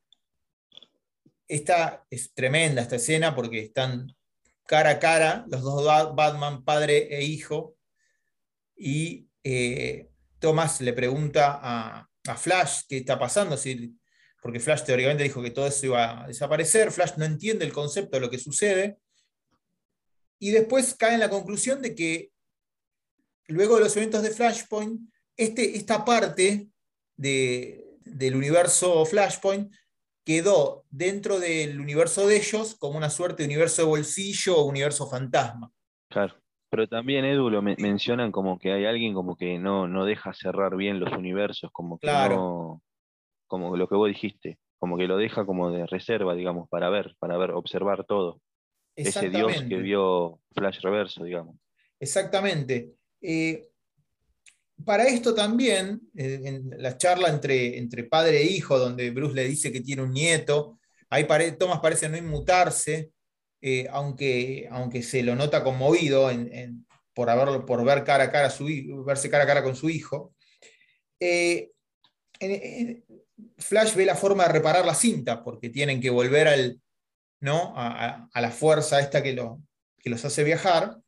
Esta 1.52 2.06
es 2.08 2.32
tremenda 2.32 2.80
esta 2.80 2.96
escena 2.96 3.34
porque 3.34 3.60
están 3.60 4.16
cara 4.66 4.88
a 4.88 4.98
cara 4.98 5.44
los 5.50 5.60
dos 5.60 5.84
Batman, 5.84 6.64
padre 6.64 7.14
e 7.14 7.24
hijo, 7.24 7.76
y 8.74 9.28
eh, 9.44 10.08
Thomas 10.38 10.80
le 10.80 10.94
pregunta 10.94 11.60
a, 11.62 12.08
Flash 12.38 12.84
qué 12.88 12.96
está 12.96 13.18
pasando, 13.18 13.58
porque 14.40 14.60
Flash 14.60 14.84
teóricamente 14.84 15.24
dijo 15.24 15.42
que 15.42 15.50
todo 15.50 15.66
eso 15.66 15.84
iba 15.84 16.24
a 16.24 16.26
desaparecer, 16.26 16.90
Flash 16.90 17.18
no 17.18 17.26
entiende 17.26 17.66
el 17.66 17.72
concepto 17.74 18.16
de 18.16 18.22
lo 18.22 18.30
que 18.30 18.38
sucede, 18.38 18.96
y 20.38 20.52
después 20.52 20.94
cae 20.94 21.12
en 21.12 21.20
la 21.20 21.28
conclusión 21.28 21.82
de 21.82 21.94
que 21.94 22.32
luego 23.48 23.74
de 23.76 23.82
los 23.82 23.96
eventos 23.98 24.22
de 24.22 24.30
Flashpoint, 24.30 25.02
este, 25.36 25.76
esta 25.76 26.02
parte 26.02 26.68
del 27.18 28.36
universo 28.36 29.04
Flashpoint 29.04 29.70
quedó 30.24 30.84
dentro 30.90 31.40
del 31.40 31.80
universo 31.80 32.26
de 32.26 32.36
ellos 32.36 32.76
como 32.76 32.96
una 32.96 33.10
suerte 33.10 33.42
de 33.42 33.48
universo 33.48 33.82
de 33.82 33.88
bolsillo 33.88 34.58
o 34.58 34.64
universo 34.64 35.08
fantasma. 35.08 35.70
Claro. 36.08 36.34
Pero 36.70 36.88
también, 36.88 37.26
Edu, 37.26 37.50
lo 37.50 37.60
mencionan 37.60 38.32
como 38.32 38.58
que 38.58 38.72
hay 38.72 38.86
alguien 38.86 39.12
como 39.12 39.36
que 39.36 39.58
no, 39.58 39.86
no 39.88 40.06
deja 40.06 40.32
cerrar 40.32 40.74
bien 40.74 41.00
los 41.00 41.12
universos, 41.12 41.70
como 41.70 41.98
que 41.98 42.06
no, 42.06 42.80
como 43.46 43.76
lo 43.76 43.86
que 43.86 43.94
vos 43.94 44.08
dijiste, 44.08 44.58
como 44.78 44.96
que 44.96 45.06
lo 45.06 45.18
deja 45.18 45.44
como 45.44 45.70
de 45.70 45.86
reserva, 45.86 46.34
digamos, 46.34 46.70
para 46.70 46.88
ver, 46.88 47.14
para 47.18 47.36
ver, 47.36 47.50
observar 47.50 48.04
todo. 48.04 48.40
Ese 48.96 49.28
Dios 49.28 49.64
que 49.68 49.76
vio 49.76 50.40
Flash 50.54 50.80
Reverso, 50.80 51.24
digamos. 51.24 51.56
Exactamente. 52.00 52.94
Eh, 53.20 53.68
para 54.84 55.04
esto 55.04 55.34
también, 55.34 56.00
eh, 56.16 56.40
en 56.44 56.70
la 56.78 56.96
charla 56.96 57.28
entre, 57.28 58.04
padre 58.04 58.42
e 58.42 58.44
hijo, 58.44 58.78
donde 58.78 59.10
Bruce 59.10 59.34
le 59.34 59.44
dice 59.44 59.72
que 59.72 59.80
tiene 59.80 60.02
un 60.02 60.12
nieto, 60.12 60.78
ahí 61.10 61.26
Thomas 61.58 61.80
parece 61.80 62.08
no 62.08 62.16
inmutarse, 62.16 63.10
eh, 63.60 63.86
aunque, 63.90 64.68
aunque 64.70 65.02
se 65.02 65.22
lo 65.22 65.36
nota 65.36 65.62
conmovido 65.62 66.30
por, 67.14 67.30
haberlo, 67.30 67.64
por 67.64 67.84
ver 67.84 68.04
cara 68.04 68.24
a 68.24 68.30
cara 68.30 68.50
su, 68.50 68.66
verse 69.04 69.30
cara 69.30 69.44
a 69.44 69.46
cara 69.46 69.62
con 69.62 69.76
su 69.76 69.88
hijo. 69.90 70.34
Eh, 71.20 71.70
Flash 73.58 73.94
ve 73.94 74.04
la 74.04 74.16
forma 74.16 74.44
de 74.44 74.52
reparar 74.52 74.84
la 74.84 74.94
cinta, 74.94 75.44
porque 75.44 75.68
tienen 75.70 76.00
que 76.00 76.10
volver 76.10 76.48
al, 76.48 76.80
¿no? 77.40 77.72
a, 77.76 78.28
la 78.34 78.50
fuerza 78.50 79.00
esta 79.00 79.22
que, 79.22 79.32
lo, 79.32 79.60
que 79.98 80.10
los 80.10 80.24
hace 80.24 80.44
viajar. 80.44 81.01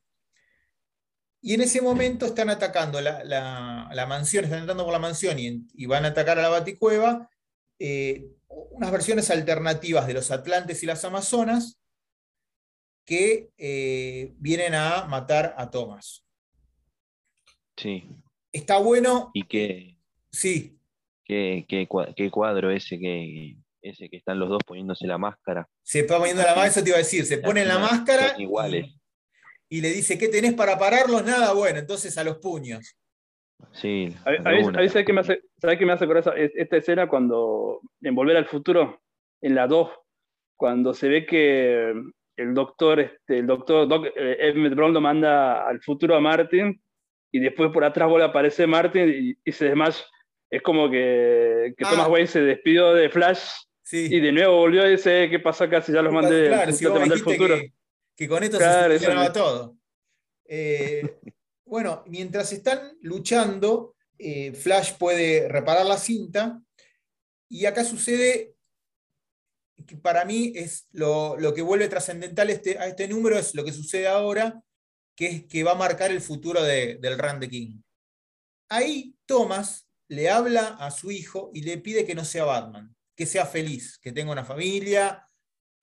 Y 1.46 1.52
en 1.52 1.60
ese 1.60 1.82
momento 1.82 2.24
están 2.24 2.48
atacando 2.48 3.02
la, 3.02 4.06
mansión, 4.08 4.44
están 4.44 4.60
entrando 4.60 4.82
por 4.82 4.94
la 4.94 4.98
mansión 4.98 5.36
y, 5.38 5.84
van 5.84 6.06
a 6.06 6.08
atacar 6.08 6.38
a 6.38 6.42
la 6.42 6.48
Baticueva, 6.48 7.28
eh, 7.78 8.30
unas 8.48 8.90
versiones 8.90 9.30
alternativas 9.30 10.06
de 10.06 10.14
los 10.14 10.30
Atlantes 10.30 10.82
y 10.82 10.86
las 10.86 11.04
Amazonas 11.04 11.78
que 13.04 13.50
eh, 13.58 14.32
vienen 14.38 14.74
a 14.74 15.04
matar 15.04 15.54
a 15.58 15.70
Thomas. 15.70 16.24
Sí. 17.76 18.08
Está 18.50 18.78
bueno. 18.78 19.30
Y 19.34 19.42
que. 19.42 19.98
Sí. 20.32 20.78
Qué, 21.26 21.86
cuadro 22.32 22.70
ese 22.70 22.98
que, 22.98 23.58
ese 23.82 24.08
que 24.08 24.16
están 24.16 24.38
los 24.38 24.48
dos 24.48 24.62
poniéndose 24.66 25.06
la 25.06 25.18
máscara. 25.18 25.68
Se 25.82 26.00
está 26.00 26.16
poniendo 26.16 26.40
la 26.40 26.54
máscara, 26.54 26.68
eso 26.68 26.82
te 26.82 26.88
iba 26.88 26.96
a 26.96 27.00
decir, 27.00 27.26
se 27.26 27.36
ponen 27.36 27.68
la 27.68 27.78
máscara. 27.78 28.34
iguales 28.38 28.86
y 28.86 29.03
le 29.70 29.90
dice, 29.90 30.18
¿qué 30.18 30.28
tenés 30.28 30.54
para 30.54 30.78
pararlos? 30.78 31.24
Nada, 31.24 31.52
bueno, 31.52 31.78
entonces 31.78 32.16
a 32.18 32.24
los 32.24 32.38
puños. 32.38 32.96
Sí. 33.72 34.14
A, 34.24 34.50
mí, 34.50 34.64
¿sabes 34.88 35.04
qué 35.04 35.12
me 35.12 35.20
hace, 35.20 35.40
¿sabes 35.60 35.78
qué 35.78 35.86
me 35.86 35.92
hace 35.92 36.06
esa, 36.18 36.32
esta 36.36 36.76
escena 36.76 37.08
cuando, 37.08 37.80
en 38.02 38.14
Volver 38.14 38.36
al 38.36 38.46
Futuro, 38.46 39.00
en 39.40 39.54
la 39.54 39.66
2, 39.66 39.90
cuando 40.56 40.94
se 40.94 41.08
ve 41.08 41.26
que 41.26 41.92
el 42.36 42.54
doctor, 42.54 43.00
este, 43.00 43.38
el 43.38 43.46
doctor 43.46 43.88
Doc, 43.88 44.06
eh, 44.16 44.36
Emmett 44.40 44.74
Brown 44.74 44.92
lo 44.92 45.00
manda 45.00 45.66
al 45.66 45.80
futuro 45.82 46.16
a 46.16 46.20
Martin 46.20 46.80
y 47.32 47.40
después 47.40 47.70
por 47.70 47.84
atrás 47.84 48.08
vuelve 48.08 48.26
a 48.26 48.28
aparecer 48.28 48.68
Martin 48.68 49.36
y, 49.44 49.52
se 49.52 49.66
desmaya. 49.66 50.04
Es 50.50 50.62
como 50.62 50.90
que, 50.90 51.74
que 51.76 51.84
Thomas 51.84 52.06
ah. 52.06 52.08
Wayne 52.08 52.26
se 52.26 52.42
despidió 52.42 52.94
de 52.94 53.08
Flash 53.08 53.42
y 53.90 54.20
de 54.20 54.32
nuevo 54.32 54.58
volvió 54.58 54.86
y 54.86 54.92
dice, 54.92 55.28
¿qué 55.28 55.38
pasa 55.38 55.64
acá 55.64 55.80
si 55.80 55.92
ya 55.92 56.02
los 56.02 56.12
mandé, 56.12 56.48
claro, 56.48 56.72
si 56.72 56.86
mandé 56.86 57.14
al 57.14 57.20
futuro? 57.20 57.56
que 57.56 57.72
con 58.28 58.42
esto 58.42 58.58
se 58.58 58.64
solucionaba 58.64 59.32
todo. 59.32 59.76
Eh, 60.46 61.18
bueno, 61.64 62.04
mientras 62.06 62.52
están 62.52 62.96
luchando, 63.00 63.96
eh, 64.18 64.52
Flash 64.52 64.94
puede 64.98 65.48
reparar 65.48 65.86
la 65.86 65.98
cinta 65.98 66.62
y 67.48 67.66
acá 67.66 67.84
sucede 67.84 68.54
que 69.86 69.96
para 69.96 70.24
mí 70.24 70.52
es 70.54 70.86
lo, 70.92 71.36
que 71.54 71.62
vuelve 71.62 71.88
trascendental 71.88 72.50
este, 72.50 72.78
a 72.78 72.86
este 72.86 73.08
número 73.08 73.38
es 73.38 73.54
lo 73.54 73.64
que 73.64 73.72
sucede 73.72 74.06
ahora, 74.06 74.62
que 75.16 75.26
es 75.26 75.44
que 75.46 75.64
va 75.64 75.72
a 75.72 75.76
marcar 75.76 76.10
el 76.10 76.20
futuro 76.20 76.62
del 76.62 77.18
Run 77.18 77.40
the 77.40 77.48
King. 77.48 77.80
Ahí 78.68 79.14
Thomas 79.26 79.88
le 80.08 80.30
habla 80.30 80.68
a 80.80 80.90
su 80.90 81.10
hijo 81.10 81.50
y 81.52 81.62
le 81.62 81.78
pide 81.78 82.04
que 82.04 82.14
no 82.14 82.24
sea 82.24 82.44
Batman, 82.44 82.94
que 83.16 83.26
sea 83.26 83.46
feliz, 83.46 83.98
que 83.98 84.12
tenga 84.12 84.32
una 84.32 84.44
familia, 84.44 85.28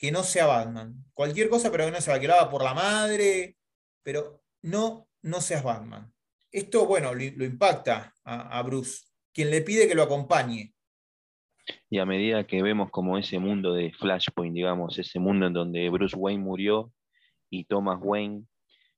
que 0.01 0.11
no 0.11 0.23
sea 0.23 0.47
Batman. 0.47 0.95
Cualquier 1.13 1.47
cosa, 1.47 1.71
pero 1.71 1.85
que 1.85 1.91
no 1.91 2.01
sea 2.01 2.19
que 2.19 2.27
lo 2.27 2.49
por 2.49 2.63
la 2.63 2.73
madre, 2.73 3.55
pero 4.01 4.41
no, 4.63 5.07
no 5.21 5.41
seas 5.41 5.63
Batman. 5.63 6.11
Esto, 6.51 6.87
bueno, 6.87 7.13
lo, 7.13 7.45
impacta 7.45 8.11
a, 8.23 8.61
Bruce, 8.63 9.05
quien 9.31 9.51
le 9.51 9.61
pide 9.61 9.87
que 9.87 9.93
lo 9.93 10.01
acompañe. 10.01 10.73
Y 11.87 11.99
a 11.99 12.05
medida 12.05 12.47
que 12.47 12.63
vemos 12.63 12.89
como 12.89 13.15
ese 13.19 13.37
mundo 13.37 13.73
de 13.73 13.93
Flashpoint, 13.93 14.55
digamos, 14.55 14.97
ese 14.97 15.19
mundo 15.19 15.45
en 15.45 15.53
donde 15.53 15.87
Bruce 15.89 16.15
Wayne 16.17 16.43
murió 16.43 16.91
y 17.51 17.65
Thomas 17.65 17.99
Wayne 18.01 18.45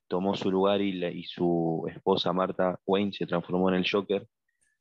tomó 0.07 0.36
su 0.36 0.50
lugar 0.50 0.81
y, 0.81 1.25
su 1.25 1.86
esposa 1.93 2.31
Marta 2.31 2.79
Wayne 2.86 3.12
se 3.12 3.25
transformó 3.25 3.67
en 3.69 3.75
el 3.75 3.89
Joker. 3.89 4.25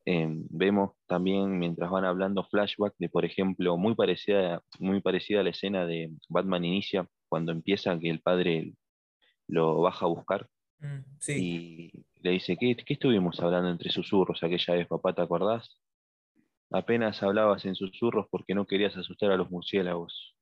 Em, 0.05 0.45
vemos 0.51 0.93
también 1.07 1.59
mientras 1.61 1.89
van 1.91 2.05
hablando 2.05 2.43
flashback 2.45 2.95
de, 2.99 3.09
por 3.09 3.25
ejemplo, 3.25 3.77
muy 3.77 3.95
parecida, 3.95 4.61
muy 4.81 5.01
parecida 5.01 5.41
a 5.41 5.43
la 5.45 5.51
escena 5.51 5.87
de 5.87 6.11
Batman 6.29 6.65
Inicia, 6.65 7.09
cuando 7.29 7.53
empieza 7.53 7.99
que 7.99 8.11
el 8.11 8.21
padre 8.21 8.75
lo 9.47 9.81
baja 9.81 10.07
a 10.07 10.09
buscar 10.09 10.49
mm, 10.81 11.01
y 11.29 11.93
le 12.21 12.31
dice, 12.31 12.57
¿Qué, 12.59 12.75
¿qué, 12.77 12.95
estuvimos 12.95 13.39
hablando 13.41 13.71
entre 13.71 13.91
susurros 13.91 14.43
aquella 14.43 14.75
vez, 14.75 14.89
papá? 14.89 15.15
¿Te 15.15 15.23
acordás? 15.23 15.79
Apenas 16.71 17.23
hablabas 17.23 17.65
en 17.65 17.77
susurros 17.77 18.27
porque 18.31 18.55
no 18.55 18.67
querías 18.67 18.97
asustar 18.97 19.31
a 19.31 19.37
los 19.37 19.51
murciélagos. 19.51 20.37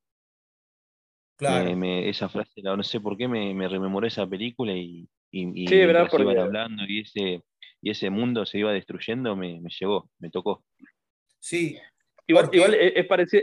Claro. 1.36 1.70
esa 1.84 2.28
frase, 2.28 2.60
no 2.62 2.82
sé 2.82 3.00
por 3.00 3.16
qué 3.16 3.26
me, 3.26 3.54
me 3.54 3.66
rememoré 3.66 4.08
esa 4.08 4.26
película 4.26 4.74
y, 4.74 5.08
y, 5.30 5.66
sí, 5.66 5.76
verdad, 5.78 6.08
porque... 6.10 6.24
iban 6.24 6.38
hablando 6.38 6.82
y 6.86 7.00
ese, 7.00 7.42
y 7.80 7.90
ese 7.90 8.10
mundo 8.10 8.44
se 8.46 8.58
iba 8.58 8.72
destruyendo, 8.72 9.36
me, 9.36 9.60
me 9.60 9.70
llegó, 9.70 10.10
me 10.18 10.30
tocó. 10.30 10.64
Sí. 11.38 11.78
Igual, 12.26 12.48
igual 12.52 12.74
es, 12.74 13.06
parecida, 13.06 13.42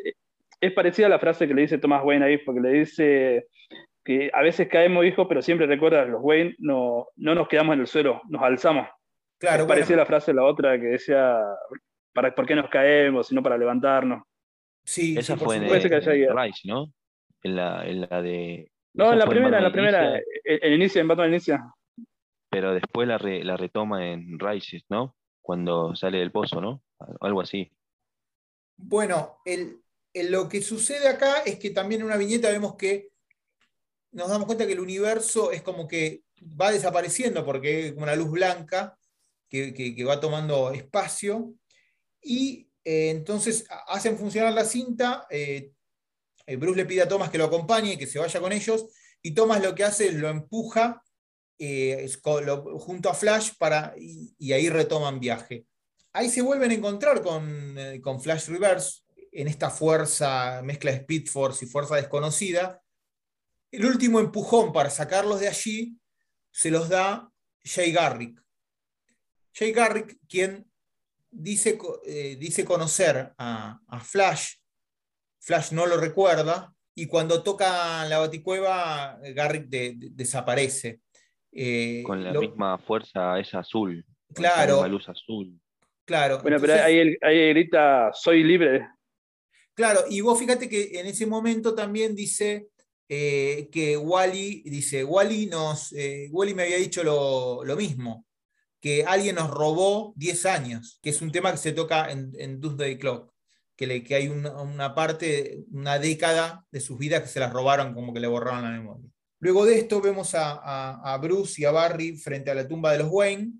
es 0.61 0.73
parecida 0.73 1.07
a 1.07 1.09
la 1.09 1.19
frase 1.19 1.47
que 1.47 1.53
le 1.53 1.63
dice 1.63 1.77
Thomas 1.77 2.03
Wayne 2.03 2.25
ahí, 2.25 2.37
porque 2.37 2.61
le 2.61 2.69
dice 2.71 3.47
que 4.03 4.29
a 4.33 4.41
veces 4.41 4.67
caemos, 4.69 5.05
hijo, 5.05 5.27
pero 5.27 5.41
siempre 5.41 5.67
recuerda, 5.67 6.05
los 6.05 6.21
Wayne 6.21 6.55
no, 6.59 7.07
no 7.15 7.35
nos 7.35 7.47
quedamos 7.47 7.73
en 7.73 7.81
el 7.81 7.87
suelo, 7.87 8.21
nos 8.29 8.41
alzamos. 8.41 8.87
Claro, 9.37 9.63
es 9.63 9.67
parecida 9.67 9.95
a 9.95 9.99
la 9.99 10.05
frase 10.05 10.33
la 10.33 10.43
otra 10.43 10.79
que 10.79 10.87
decía, 10.87 11.39
para, 12.13 12.33
¿por 12.33 12.45
qué 12.45 12.55
nos 12.55 12.69
caemos, 12.69 13.27
sino 13.27 13.43
para 13.43 13.57
levantarnos? 13.57 14.23
Sí, 14.85 15.17
esa 15.17 15.35
fue 15.35 15.57
en, 15.57 15.63
Rise, 15.69 16.61
¿no? 16.65 16.93
en 17.43 17.55
la, 17.55 17.85
en 17.85 18.01
la 18.01 18.21
de. 18.21 18.71
No, 18.97 19.13
en 19.13 19.19
la 19.19 19.27
primera, 19.27 19.57
en 19.57 19.63
la 19.63 19.71
primera, 19.71 20.19
en, 20.43 20.73
inicio, 20.73 20.99
en 20.99 21.07
Batman 21.07 21.29
Inicia. 21.29 21.73
Pero 22.49 22.73
después 22.73 23.07
la, 23.07 23.17
la 23.19 23.55
retoma 23.55 24.07
en 24.11 24.39
Rises, 24.39 24.83
¿no? 24.89 25.15
Cuando 25.41 25.95
sale 25.95 26.17
del 26.17 26.31
pozo, 26.31 26.59
¿no? 26.59 26.83
Algo 27.21 27.41
así. 27.41 27.71
Bueno, 28.75 29.39
el, 29.45 29.81
lo 30.13 30.49
que 30.49 30.61
sucede 30.61 31.07
acá 31.07 31.39
es 31.45 31.59
que 31.59 31.69
también 31.69 32.01
en 32.01 32.07
una 32.07 32.17
viñeta 32.17 32.49
vemos 32.49 32.75
que 32.75 33.09
nos 34.11 34.29
damos 34.29 34.45
cuenta 34.45 34.65
que 34.65 34.73
el 34.73 34.79
universo 34.79 35.51
es 35.51 35.61
como 35.61 35.87
que 35.87 36.23
va 36.41 36.71
desapareciendo 36.71 37.45
porque 37.45 37.87
es 37.87 37.93
como 37.93 38.03
una 38.03 38.15
luz 38.15 38.31
blanca 38.31 38.97
que, 39.49 39.73
que, 39.73 40.03
va 40.03 40.19
tomando 40.19 40.71
espacio 40.71 41.53
y 42.21 42.69
eh, 42.83 43.09
entonces 43.09 43.65
hacen 43.87 44.17
funcionar 44.17 44.53
la 44.53 44.65
cinta, 44.65 45.25
eh, 45.29 45.37
eh, 45.57 45.73
Bruce 46.55 46.77
le 46.77 46.85
pide 46.85 47.01
a 47.01 47.07
Thomas 47.07 47.29
que 47.29 47.37
lo 47.37 47.45
acompañe, 47.45 47.97
que 47.97 48.07
se 48.07 48.19
vaya 48.19 48.39
con 48.39 48.53
ellos, 48.53 48.85
y 49.21 49.31
Thomas 49.31 49.61
lo 49.61 49.75
que 49.75 49.83
hace 49.83 50.07
es 50.07 50.13
lo 50.13 50.29
empuja 50.29 51.03
eh, 51.59 52.07
junto 52.79 53.09
a 53.09 53.15
Flash 53.15 53.51
para, 53.57 53.93
y, 53.97 54.53
ahí 54.53 54.69
retoman 54.69 55.19
viaje. 55.19 55.65
Ahí 56.13 56.29
se 56.29 56.41
vuelven 56.41 56.71
a 56.71 56.75
encontrar 56.75 57.21
eh, 57.77 57.99
con, 58.01 58.21
Flash 58.21 58.47
Reverse 58.47 59.01
en 59.31 59.47
esta 59.47 59.69
fuerza, 59.69 60.61
mezcla 60.63 60.91
de 60.91 60.97
Speed 60.97 61.27
Force 61.27 61.65
y 61.65 61.67
fuerza 61.67 61.95
desconocida. 61.95 62.81
El 63.71 63.85
último 63.85 64.19
empujón 64.19 64.71
para 64.71 64.89
sacarlos 64.89 65.39
de 65.39 65.47
allí 65.47 65.99
se 66.51 66.71
los 66.71 66.89
da 66.89 67.29
Jay 67.63 67.91
Garrick. 67.91 68.41
Jay 69.53 69.71
Garrick, 69.71 70.17
quien 70.27 70.71
dice, 71.31 71.77
dice 72.39 72.65
conocer 72.65 73.33
a 73.37 73.99
Flash 74.03 74.53
Flash 75.47 75.71
no 75.71 75.85
lo 75.85 75.95
recuerda, 75.95 76.75
y 76.93 77.05
cuando 77.05 77.41
toca 77.41 78.03
la 78.05 78.19
baticueva, 78.19 79.17
Garrick 79.33 79.69
desaparece. 79.69 80.99
Eh, 81.53 82.03
con 82.05 82.21
la 82.21 82.33
misma 82.33 82.77
fuerza 82.79 83.39
es 83.39 83.53
azul. 83.53 84.05
Claro. 84.33 84.81
La 84.81 84.89
luz 84.89 85.07
azul. 85.07 85.57
Claro. 86.03 86.41
Bueno, 86.41 86.57
pero 86.59 86.73
ahí, 86.73 87.15
ahí 87.21 87.49
grita, 87.49 88.11
soy 88.13 88.43
libre. 88.43 88.89
Claro, 89.73 90.01
y 90.09 90.19
vos 90.19 90.37
fíjate 90.37 90.67
que 90.67 90.99
en 90.99 91.05
ese 91.05 91.25
momento 91.25 91.73
también 91.73 92.13
dice 92.13 92.67
eh, 93.07 93.69
que 93.71 93.95
Wally, 93.95 94.63
dice, 94.65 95.05
Wally 95.05 95.45
nos, 95.45 95.93
eh, 95.93 96.27
Wally 96.29 96.53
me 96.55 96.63
había 96.63 96.77
dicho 96.77 97.05
lo, 97.05 97.75
mismo, 97.77 98.25
que 98.81 99.05
alguien 99.05 99.35
nos 99.35 99.49
robó 99.49 100.13
10 100.17 100.45
años, 100.45 100.99
que 101.01 101.11
es 101.11 101.21
un 101.21 101.31
tema 101.31 101.51
que 101.51 101.57
se 101.57 101.71
toca 101.71 102.11
en, 102.11 102.33
en 102.37 102.59
Doomsday 102.59 102.97
Clock 102.97 103.36
que, 103.77 104.15
hay 104.15 104.27
una, 104.27 104.95
parte, 104.95 105.63
una 105.71 105.99
década 105.99 106.65
de 106.71 106.81
sus 106.81 106.97
vidas 106.97 107.21
que 107.21 107.27
se 107.27 107.39
las 107.39 107.53
robaron, 107.53 107.93
como 107.93 108.11
que 108.11 108.19
le 108.19 108.27
borraron 108.27 108.63
la 108.63 108.71
memoria. 108.71 109.07
Luego 109.39 109.65
de 109.65 109.77
esto 109.77 110.01
vemos 110.01 110.31
a, 110.33 111.17
Bruce 111.21 111.61
y 111.61 111.65
a 111.65 111.71
Barry 111.71 112.17
frente 112.17 112.49
a 112.49 112.55
la 112.55 112.67
tumba 112.67 112.91
de 112.91 112.97
los 112.97 113.09
Wayne, 113.11 113.53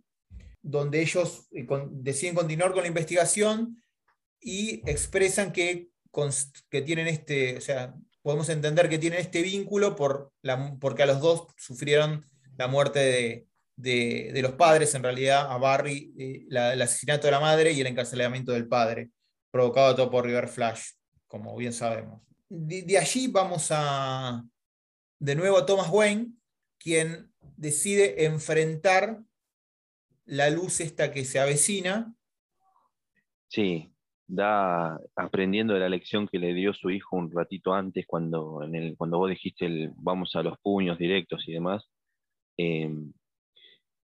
donde 0.62 1.02
ellos 1.02 1.48
eh, 1.52 1.68
deciden 1.92 2.34
continuar 2.34 2.74
con 2.74 2.82
la 2.82 2.88
investigación 2.88 3.82
y 4.42 4.82
expresan 4.90 5.54
que, 5.54 5.90
que 6.70 6.82
tienen 6.82 7.08
este, 7.08 7.58
o 7.58 7.62
sea, 7.62 7.94
podemos 8.24 8.50
entender 8.50 8.90
que 8.90 8.98
tienen 8.98 9.20
este 9.20 9.44
vínculo 9.44 9.96
por 9.96 10.34
la, 10.42 10.76
porque 10.80 11.04
a 11.04 11.06
los 11.06 11.22
dos 11.22 11.48
sufrieron 11.58 12.26
la 12.58 12.68
muerte 12.68 13.46
de, 13.76 14.42
los 14.42 14.54
padres, 14.54 14.96
en 14.96 15.04
realidad 15.04 15.46
a 15.52 15.58
Barry, 15.60 16.12
eh, 16.18 16.46
el 16.50 16.82
asesinato 16.82 17.28
de 17.28 17.32
la 17.32 17.40
madre 17.40 17.72
y 17.72 17.82
el 17.82 17.88
encarcelamiento 17.88 18.52
del 18.52 18.68
padre 18.68 19.12
provocado 19.52 19.96
todo 19.96 20.10
por 20.10 20.26
River 20.26 20.48
Flash, 20.48 20.92
como 21.28 21.56
bien 21.56 21.74
sabemos. 21.74 22.22
De, 22.50 22.98
allí 22.98 23.28
vamos 23.28 23.68
a, 23.72 24.44
de 25.20 25.36
nuevo 25.36 25.58
a 25.58 25.66
Thomas 25.66 25.90
Wayne, 25.90 26.34
quien 26.78 27.32
decide 27.56 28.26
enfrentar 28.26 29.22
la 30.26 30.50
luz 30.50 30.80
esta 30.80 31.12
que 31.12 31.26
se 31.26 31.40
avecina. 31.40 32.14
Sí, 33.48 33.92
da 34.28 35.00
aprendiendo 35.16 35.74
de 35.74 35.80
la 35.80 35.90
lección 35.90 36.28
que 36.28 36.38
le 36.38 36.54
dio 36.54 36.74
su 36.74 36.90
hijo 36.90 37.16
un 37.16 37.32
ratito 37.32 37.74
antes, 37.74 38.06
cuando, 38.06 38.62
cuando 38.98 39.18
vos 39.18 39.30
dijiste 39.30 39.66
el, 39.66 39.92
vamos 39.96 40.36
a 40.36 40.44
los 40.44 40.58
puños 40.60 40.98
directos 40.98 41.48
y 41.48 41.54
demás. 41.54 41.90
Em, 42.58 43.14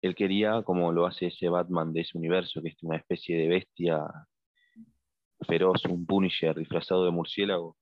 él 0.01 0.15
quería, 0.15 0.63
como 0.63 0.91
lo 0.91 1.05
hace 1.05 1.27
ese 1.27 1.49
Batman 1.49 1.93
de 1.93 2.01
ese 2.01 2.17
universo, 2.17 2.61
que 2.61 2.69
es 2.69 2.83
una 2.83 2.97
especie 2.97 3.37
de 3.37 3.47
bestia 3.47 4.05
feroz, 5.45 5.85
un 5.85 6.05
Punisher 6.05 6.55
disfrazado 6.55 7.05
de 7.05 7.11
murciélago, 7.11 7.77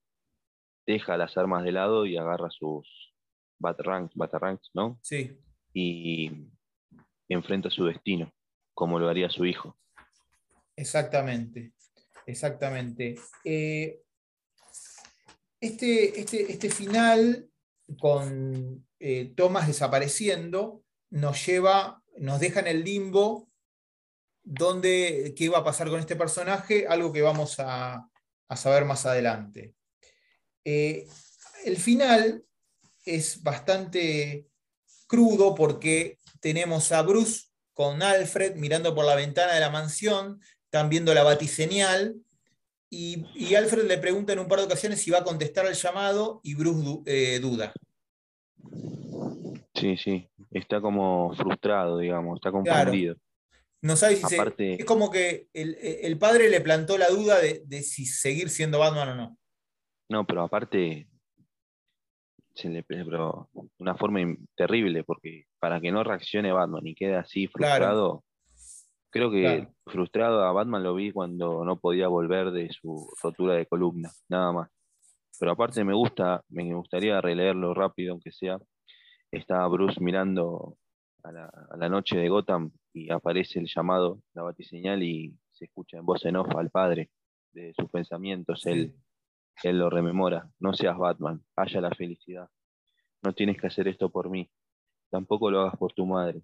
deja 0.86 1.17
las 1.17 1.38
armas 1.38 1.63
de 1.63 1.71
lado 1.71 2.06
y 2.06 2.17
agarra 2.17 2.50
sus 2.50 3.13
Batarangs, 3.60 4.12
Batarangs 4.15 4.71
¿no? 4.74 5.00
Sí. 5.02 5.38
Y 5.74 6.32
enfrenta 7.30 7.69
su 7.69 7.86
destino, 7.86 8.34
como 8.74 9.00
lo 9.00 9.08
haría 9.08 9.30
su 9.30 9.45
hijo. 9.45 9.78
Exactamente, 10.76 11.74
exactamente. 12.26 13.15
Eh, 13.43 14.02
este, 15.60 16.19
este, 16.19 16.52
este, 16.52 16.69
final 16.69 17.47
con 18.00 18.88
eh, 19.00 19.34
Thomas 19.36 19.67
desapareciendo 19.67 20.84
nos 21.12 21.45
lleva, 21.45 22.04
nos 22.17 22.39
deja 22.39 22.62
en 22.62 22.67
el 22.67 22.84
limbo 22.84 23.51
dónde, 24.43 25.34
qué 25.36 25.49
va 25.49 25.60
a 25.60 25.63
pasar 25.63 25.89
con 25.89 25.99
este 25.99 26.15
personaje, 26.15 26.88
algo 26.88 27.12
que 27.12 27.21
vamos 27.21 27.56
a, 27.60 28.08
saber 28.56 28.84
más 28.84 29.06
adelante. 29.06 29.73
Eh, 30.65 31.08
el 31.63 31.77
final 31.77 32.43
es 33.06 33.41
bastante 33.41 34.47
crudo 35.08 35.56
porque 35.56 36.17
tenemos 36.41 36.91
a 36.91 37.01
Bruce 37.01 37.47
con 37.73 38.04
Alfred 38.04 38.56
mirando 38.56 38.93
por 38.93 39.06
la 39.06 39.15
ventana 39.15 39.54
de 39.54 39.62
la 39.62 39.69
mansión, 39.69 40.41
están 40.65 40.89
viendo 40.89 41.13
la 41.13 41.23
batiseñal, 41.23 42.15
y, 42.89 43.25
y 43.36 43.56
Alfred 43.56 43.88
le 43.88 43.97
pregunta 43.97 44.34
en 44.34 44.39
un 44.39 44.49
par 44.49 44.60
de 44.60 44.65
ocasiones 44.65 45.01
si 45.01 45.12
va 45.12 45.19
a 45.19 45.23
contestar 45.23 45.65
al 45.65 45.75
llamado 45.75 46.41
y 46.43 46.56
Bruce 46.56 47.01
eh, 47.06 47.39
duda. 47.39 47.71
Sí, 49.73 49.95
sí, 49.95 50.30
está 50.51 50.82
como 50.82 51.34
frustrado, 51.34 51.97
digamos, 51.97 52.36
está 52.38 52.51
confundido. 52.51 53.15
No 53.84 53.96
sabe 53.96 54.15
si 54.15 54.36
es 54.36 54.86
como 54.86 55.10
que 55.10 55.48
el, 55.54 56.17
padre 56.20 56.50
le 56.50 56.62
plantó 56.62 56.98
la 56.98 57.10
duda 57.10 57.39
de, 57.39 57.82
si 57.82 58.06
seguir 58.06 58.50
siendo 58.50 58.80
Batman 58.80 59.10
o 59.10 59.15
no. 59.15 59.38
No, 60.10 60.28
pero 60.28 60.44
aparte, 60.44 61.08
se 62.54 62.70
le, 62.70 62.84
pero 62.84 63.50
una 63.80 63.96
forma 63.96 64.20
terrible, 64.56 65.04
porque 65.04 65.46
para 65.60 65.82
que 65.82 65.91
no 65.91 66.04
reaccione 66.04 66.52
Batman 66.52 66.86
y 66.86 66.96
quede 66.96 67.15
así 67.15 67.48
frustrado, 67.48 68.24
creo 69.10 69.32
que 69.32 69.67
frustrado 69.86 70.44
a 70.44 70.52
Batman 70.52 70.84
lo 70.84 70.96
vi 70.96 71.12
cuando 71.12 71.65
no 71.65 71.80
podía 71.80 72.08
volver 72.08 72.52
de 72.52 72.70
su 72.72 73.10
rotura 73.22 73.56
de 73.56 73.65
columna, 73.65 74.12
nada 74.30 74.52
más. 74.52 74.70
Pero 75.39 75.54
aparte 75.54 75.84
me 75.84 75.94
gusta, 75.94 76.44
me 76.50 76.72
gustaría 76.74 77.20
releerlo 77.20 77.74
rápido, 77.74 78.13
aunque 78.13 78.32
sea. 78.32 78.60
Está 79.32 79.65
Bruce 79.67 80.00
mirando 80.00 80.78
a 81.24 81.32
la, 81.32 81.89
noche 81.89 82.17
de 82.17 82.30
Gotham 82.30 82.72
y 82.93 83.12
aparece 83.12 83.60
el 83.60 83.67
llamado, 83.67 84.21
la 84.34 84.43
batiseñal 84.43 85.04
y 85.04 85.36
se 85.51 85.65
escucha 85.65 85.97
en 85.97 86.06
voz 86.06 86.25
en 86.25 86.36
off 86.36 86.54
al 86.56 86.69
padre 86.69 87.10
de 87.54 87.73
sus 87.73 87.89
pensamientos, 87.89 88.65
él, 88.65 88.95
él 89.63 89.80
lo 89.80 89.89
rememora, 89.89 90.49
no 90.60 90.73
seas 90.73 90.97
Batman, 90.97 91.43
haya 91.56 91.82
la 91.82 91.91
felicidad. 91.91 92.49
No 93.23 93.34
tienes 93.34 93.60
que 93.60 93.67
hacer 93.67 93.88
esto 93.88 94.10
por 94.10 94.30
mí. 94.30 94.49
Tampoco 95.10 95.51
lo 95.51 95.62
hagas 95.62 95.77
por 95.77 95.93
tu 95.93 96.06
madre. 96.06 96.41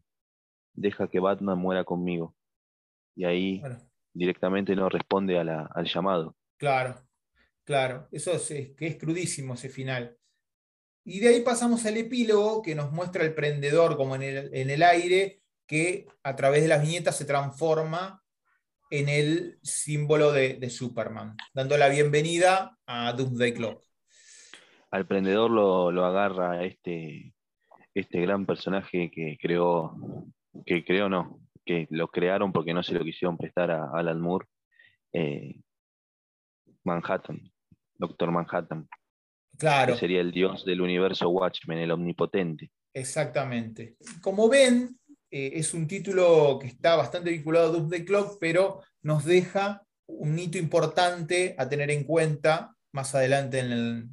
Deja 0.73 1.07
que 1.07 1.19
Batman 1.19 1.57
muera 1.57 1.83
conmigo. 1.83 2.35
Y 3.15 3.25
ahí 3.25 3.61
directamente 4.13 4.75
no 4.75 4.89
responde 4.89 5.39
al 5.39 5.85
llamado. 5.85 6.35
Claro, 6.57 7.01
claro. 7.63 8.07
Eso 8.11 8.33
es, 8.33 8.47
que 8.75 8.87
es 8.87 8.97
crudísimo 8.97 9.55
ese 9.55 9.69
final. 9.69 10.17
Y 11.03 11.19
de 11.19 11.29
ahí 11.29 11.41
pasamos 11.41 11.85
al 11.85 11.97
epílogo 11.97 12.61
que 12.61 12.75
nos 12.75 12.91
muestra 12.91 13.23
el 13.23 13.33
prendedor 13.33 13.95
como 13.95 14.15
en 14.15 14.21
el, 14.21 14.83
aire, 14.83 15.41
que 15.67 16.07
a 16.23 16.35
través 16.35 16.61
de 16.61 16.69
las 16.69 16.81
viñetas 16.81 17.17
se 17.17 17.25
transforma 17.25 18.23
en 18.89 19.09
el 19.09 19.59
símbolo 19.61 20.31
de, 20.31 20.69
Superman, 20.69 21.35
dando 21.53 21.77
la 21.77 21.89
bienvenida 21.89 22.77
a 22.85 23.11
Doomsday 23.11 23.53
Clock. 23.53 23.83
Al 24.91 25.05
prendedor 25.05 25.51
lo, 25.51 25.91
lo 25.91 26.05
agarra 26.05 26.63
este, 26.63 27.33
este 27.93 28.21
gran 28.21 28.45
personaje 28.45 29.11
que 29.11 29.37
creó, 29.41 29.93
que 30.65 30.85
creó 30.85 31.09
no, 31.09 31.41
que 31.65 31.85
lo 31.89 32.07
crearon 32.07 32.53
porque 32.53 32.73
no 32.73 32.81
se 32.81 32.93
lo 32.93 33.03
quisieron 33.03 33.37
prestar 33.37 33.71
a 33.71 33.91
Alan 33.93 34.21
Moore, 34.21 34.47
eh, 35.11 35.59
Manhattan, 36.83 37.41
Doctor 37.95 38.31
Manhattan. 38.31 38.87
Claro. 39.57 39.93
Que 39.93 39.99
sería 39.99 40.21
el 40.21 40.31
dios 40.31 40.63
del 40.63 40.81
universo 40.81 41.29
Watchmen, 41.29 41.79
el 41.79 41.91
omnipotente. 41.91 42.71
Exactamente. 42.93 43.97
Como 44.21 44.47
ven, 44.47 44.97
eh, 45.31 45.51
es 45.55 45.73
un 45.73 45.87
título 45.87 46.57
que 46.59 46.67
está 46.67 46.95
bastante 46.95 47.31
vinculado 47.31 47.67
a 47.67 47.71
Doomsday 47.71 48.05
Clock, 48.05 48.37
pero 48.39 48.81
nos 49.01 49.25
deja 49.25 49.83
un 50.07 50.39
hito 50.39 50.57
importante 50.57 51.55
a 51.57 51.67
tener 51.67 51.91
en 51.91 52.03
cuenta 52.03 52.75
más 52.93 53.13
adelante 53.13 53.59
en 53.59 53.71
el, 53.71 54.09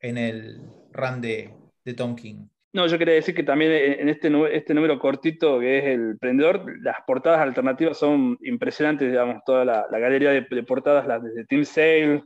en 0.00 0.18
el 0.18 0.60
run 0.92 1.20
de, 1.20 1.54
de 1.84 1.94
Tom 1.94 2.14
King. 2.14 2.46
No, 2.74 2.88
yo 2.88 2.98
quería 2.98 3.14
decir 3.14 3.36
que 3.36 3.44
también 3.44 3.70
en 3.70 4.08
este, 4.08 4.32
este 4.50 4.74
número 4.74 4.98
cortito 4.98 5.60
que 5.60 5.78
es 5.78 5.84
el 5.84 6.18
prendedor, 6.18 6.64
las 6.82 6.96
portadas 7.06 7.40
alternativas 7.40 7.96
son 7.96 8.36
impresionantes, 8.42 9.08
digamos, 9.08 9.44
toda 9.46 9.64
la, 9.64 9.86
galería 9.92 10.30
de, 10.30 10.42
portadas, 10.64 11.06
las 11.06 11.22
de 11.22 11.44
Tim 11.44 11.64
Sale, 11.64 12.24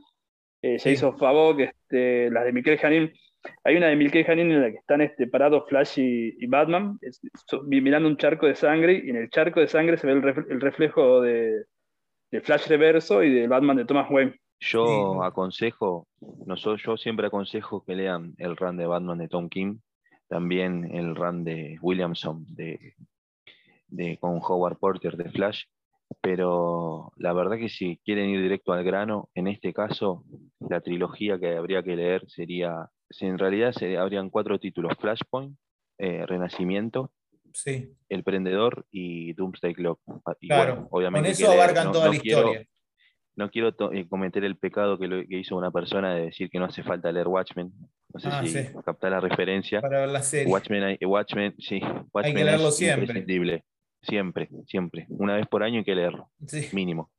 eh, 0.63 0.77
Jason 0.79 1.15
Favok, 1.19 1.59
este, 1.59 2.31
las 2.31 2.45
de 2.45 2.51
Michael 2.51 2.79
Janin. 2.79 3.13
Hay 3.63 3.77
una 3.77 3.87
de 3.87 3.95
Michael 3.95 4.25
Janin 4.25 4.51
en 4.51 4.61
la 4.61 4.71
que 4.71 4.77
están 4.77 5.01
este, 5.01 5.27
parados 5.27 5.63
Flash 5.67 5.99
y, 5.99 6.45
Batman, 6.47 6.99
mirando 7.65 8.09
un 8.09 8.17
charco 8.17 8.45
de 8.45 8.55
sangre, 8.55 9.01
y 9.05 9.09
en 9.09 9.15
el 9.15 9.29
charco 9.29 9.59
de 9.59 9.67
sangre 9.67 9.97
se 9.97 10.07
ve 10.07 10.13
el, 10.13 10.61
reflejo 10.61 11.21
de, 11.21 11.65
Flash 12.43 12.67
Reverso 12.67 13.23
y 13.23 13.33
de 13.33 13.47
Batman 13.47 13.77
de 13.77 13.85
Thomas 13.85 14.09
Wayne. 14.09 14.35
Yo 14.59 15.23
aconsejo, 15.23 16.07
no 16.45 16.55
yo 16.55 16.97
siempre 16.97 17.27
aconsejo 17.27 17.83
que 17.85 17.95
lean 17.95 18.33
el 18.37 18.57
run 18.57 18.75
de 18.75 18.87
Batman 18.87 19.17
de 19.17 19.29
Tom 19.29 19.47
King, 19.47 19.79
también 20.27 20.95
el 20.95 21.15
run 21.15 21.43
de 21.43 21.77
Williamson 21.81 22.45
de, 22.49 22.93
con 24.19 24.39
Howard 24.41 24.77
Porter 24.77 25.15
de 25.15 25.29
Flash, 25.31 25.63
pero 26.21 27.11
la 27.15 27.33
verdad 27.33 27.57
que 27.57 27.69
si 27.69 27.99
quieren 28.03 28.29
ir 28.29 28.41
directo 28.41 28.73
al 28.73 28.83
grano, 28.83 29.29
en 29.33 29.47
este 29.47 29.73
caso 29.73 30.23
la 30.59 30.81
trilogía 30.81 31.39
que 31.39 31.55
habría 31.55 31.81
que 31.81 31.95
leer 31.95 32.29
sería, 32.29 32.89
en 33.21 33.37
realidad 33.37 33.71
se, 33.71 33.97
habrían 33.97 34.29
cuatro 34.29 34.59
títulos, 34.59 34.93
Flashpoint, 34.99 35.57
eh, 35.97 36.25
Renacimiento, 36.25 37.11
sí. 37.53 37.93
El 38.07 38.23
Prendedor 38.23 38.85
y 38.91 39.33
Doomsday 39.33 39.73
Clock. 39.73 39.99
claro, 40.41 40.87
obviamente 40.91 41.29
con 41.29 41.31
eso 41.31 41.51
abarcan 41.51 41.91
toda 41.91 42.09
la 42.09 42.15
historia 42.15 42.67
no 43.39 43.49
quiero 43.49 43.73
eh, 43.93 44.05
cometer 44.07 44.43
el 44.43 44.57
pecado 44.57 44.99
que, 44.99 45.25
hizo 45.29 45.55
una 45.55 45.71
persona 45.71 46.13
de 46.13 46.25
decir 46.25 46.49
que 46.49 46.59
no 46.59 46.65
hace 46.65 46.83
falta 46.83 47.11
leer 47.11 47.27
Watchmen. 47.27 47.71
No 48.13 48.19
sé 48.19 48.27
ah, 48.29 48.43
si 48.45 48.53
captar 48.83 49.11
la 49.11 49.21
referencia. 49.21 49.81
Para 49.81 50.01
ver 50.01 50.09
la 50.09 50.21
serie. 50.21 50.51
Watchmen, 50.51 50.97
Watchmen 51.01 51.55
sí. 51.57 51.79
hay 52.13 52.33
que 52.33 52.43
leerlo 52.43 52.71
siempre. 52.71 53.63
Siempre, 54.01 54.49
siempre. 54.67 55.05
Una 55.09 55.35
vez 55.35 55.47
por 55.47 55.63
año 55.63 55.79
hay 55.79 55.85
que 55.85 55.95
leerlo. 55.95 56.29
Mínimo. 56.73 57.09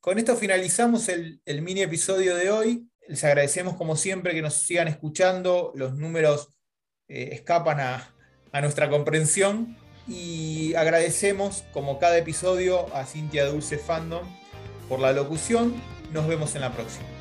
Con, 0.00 0.18
esto 0.18 0.34
finalizamos 0.34 1.08
el, 1.08 1.40
mini 1.62 1.82
episodio 1.82 2.34
de 2.34 2.50
hoy. 2.50 2.89
Les 3.10 3.24
agradecemos 3.24 3.74
como 3.74 3.96
siempre 3.96 4.34
que 4.34 4.40
nos 4.40 4.54
sigan 4.54 4.86
escuchando. 4.86 5.72
Los 5.74 5.96
números 5.96 6.50
eh, 7.08 7.30
escapan 7.32 7.80
a, 7.80 8.14
a 8.52 8.60
nuestra 8.60 8.88
comprensión. 8.88 9.76
Y 10.06 10.74
agradecemos, 10.74 11.64
como 11.72 11.98
cada 11.98 12.16
episodio, 12.18 12.86
a 12.94 13.04
Cintia 13.06 13.46
Dulce 13.46 13.78
Fandom 13.78 14.22
por 14.88 15.00
la 15.00 15.10
locución. 15.10 15.74
Nos 16.12 16.28
vemos 16.28 16.54
en 16.54 16.60
la 16.60 16.72
próxima. 16.72 17.19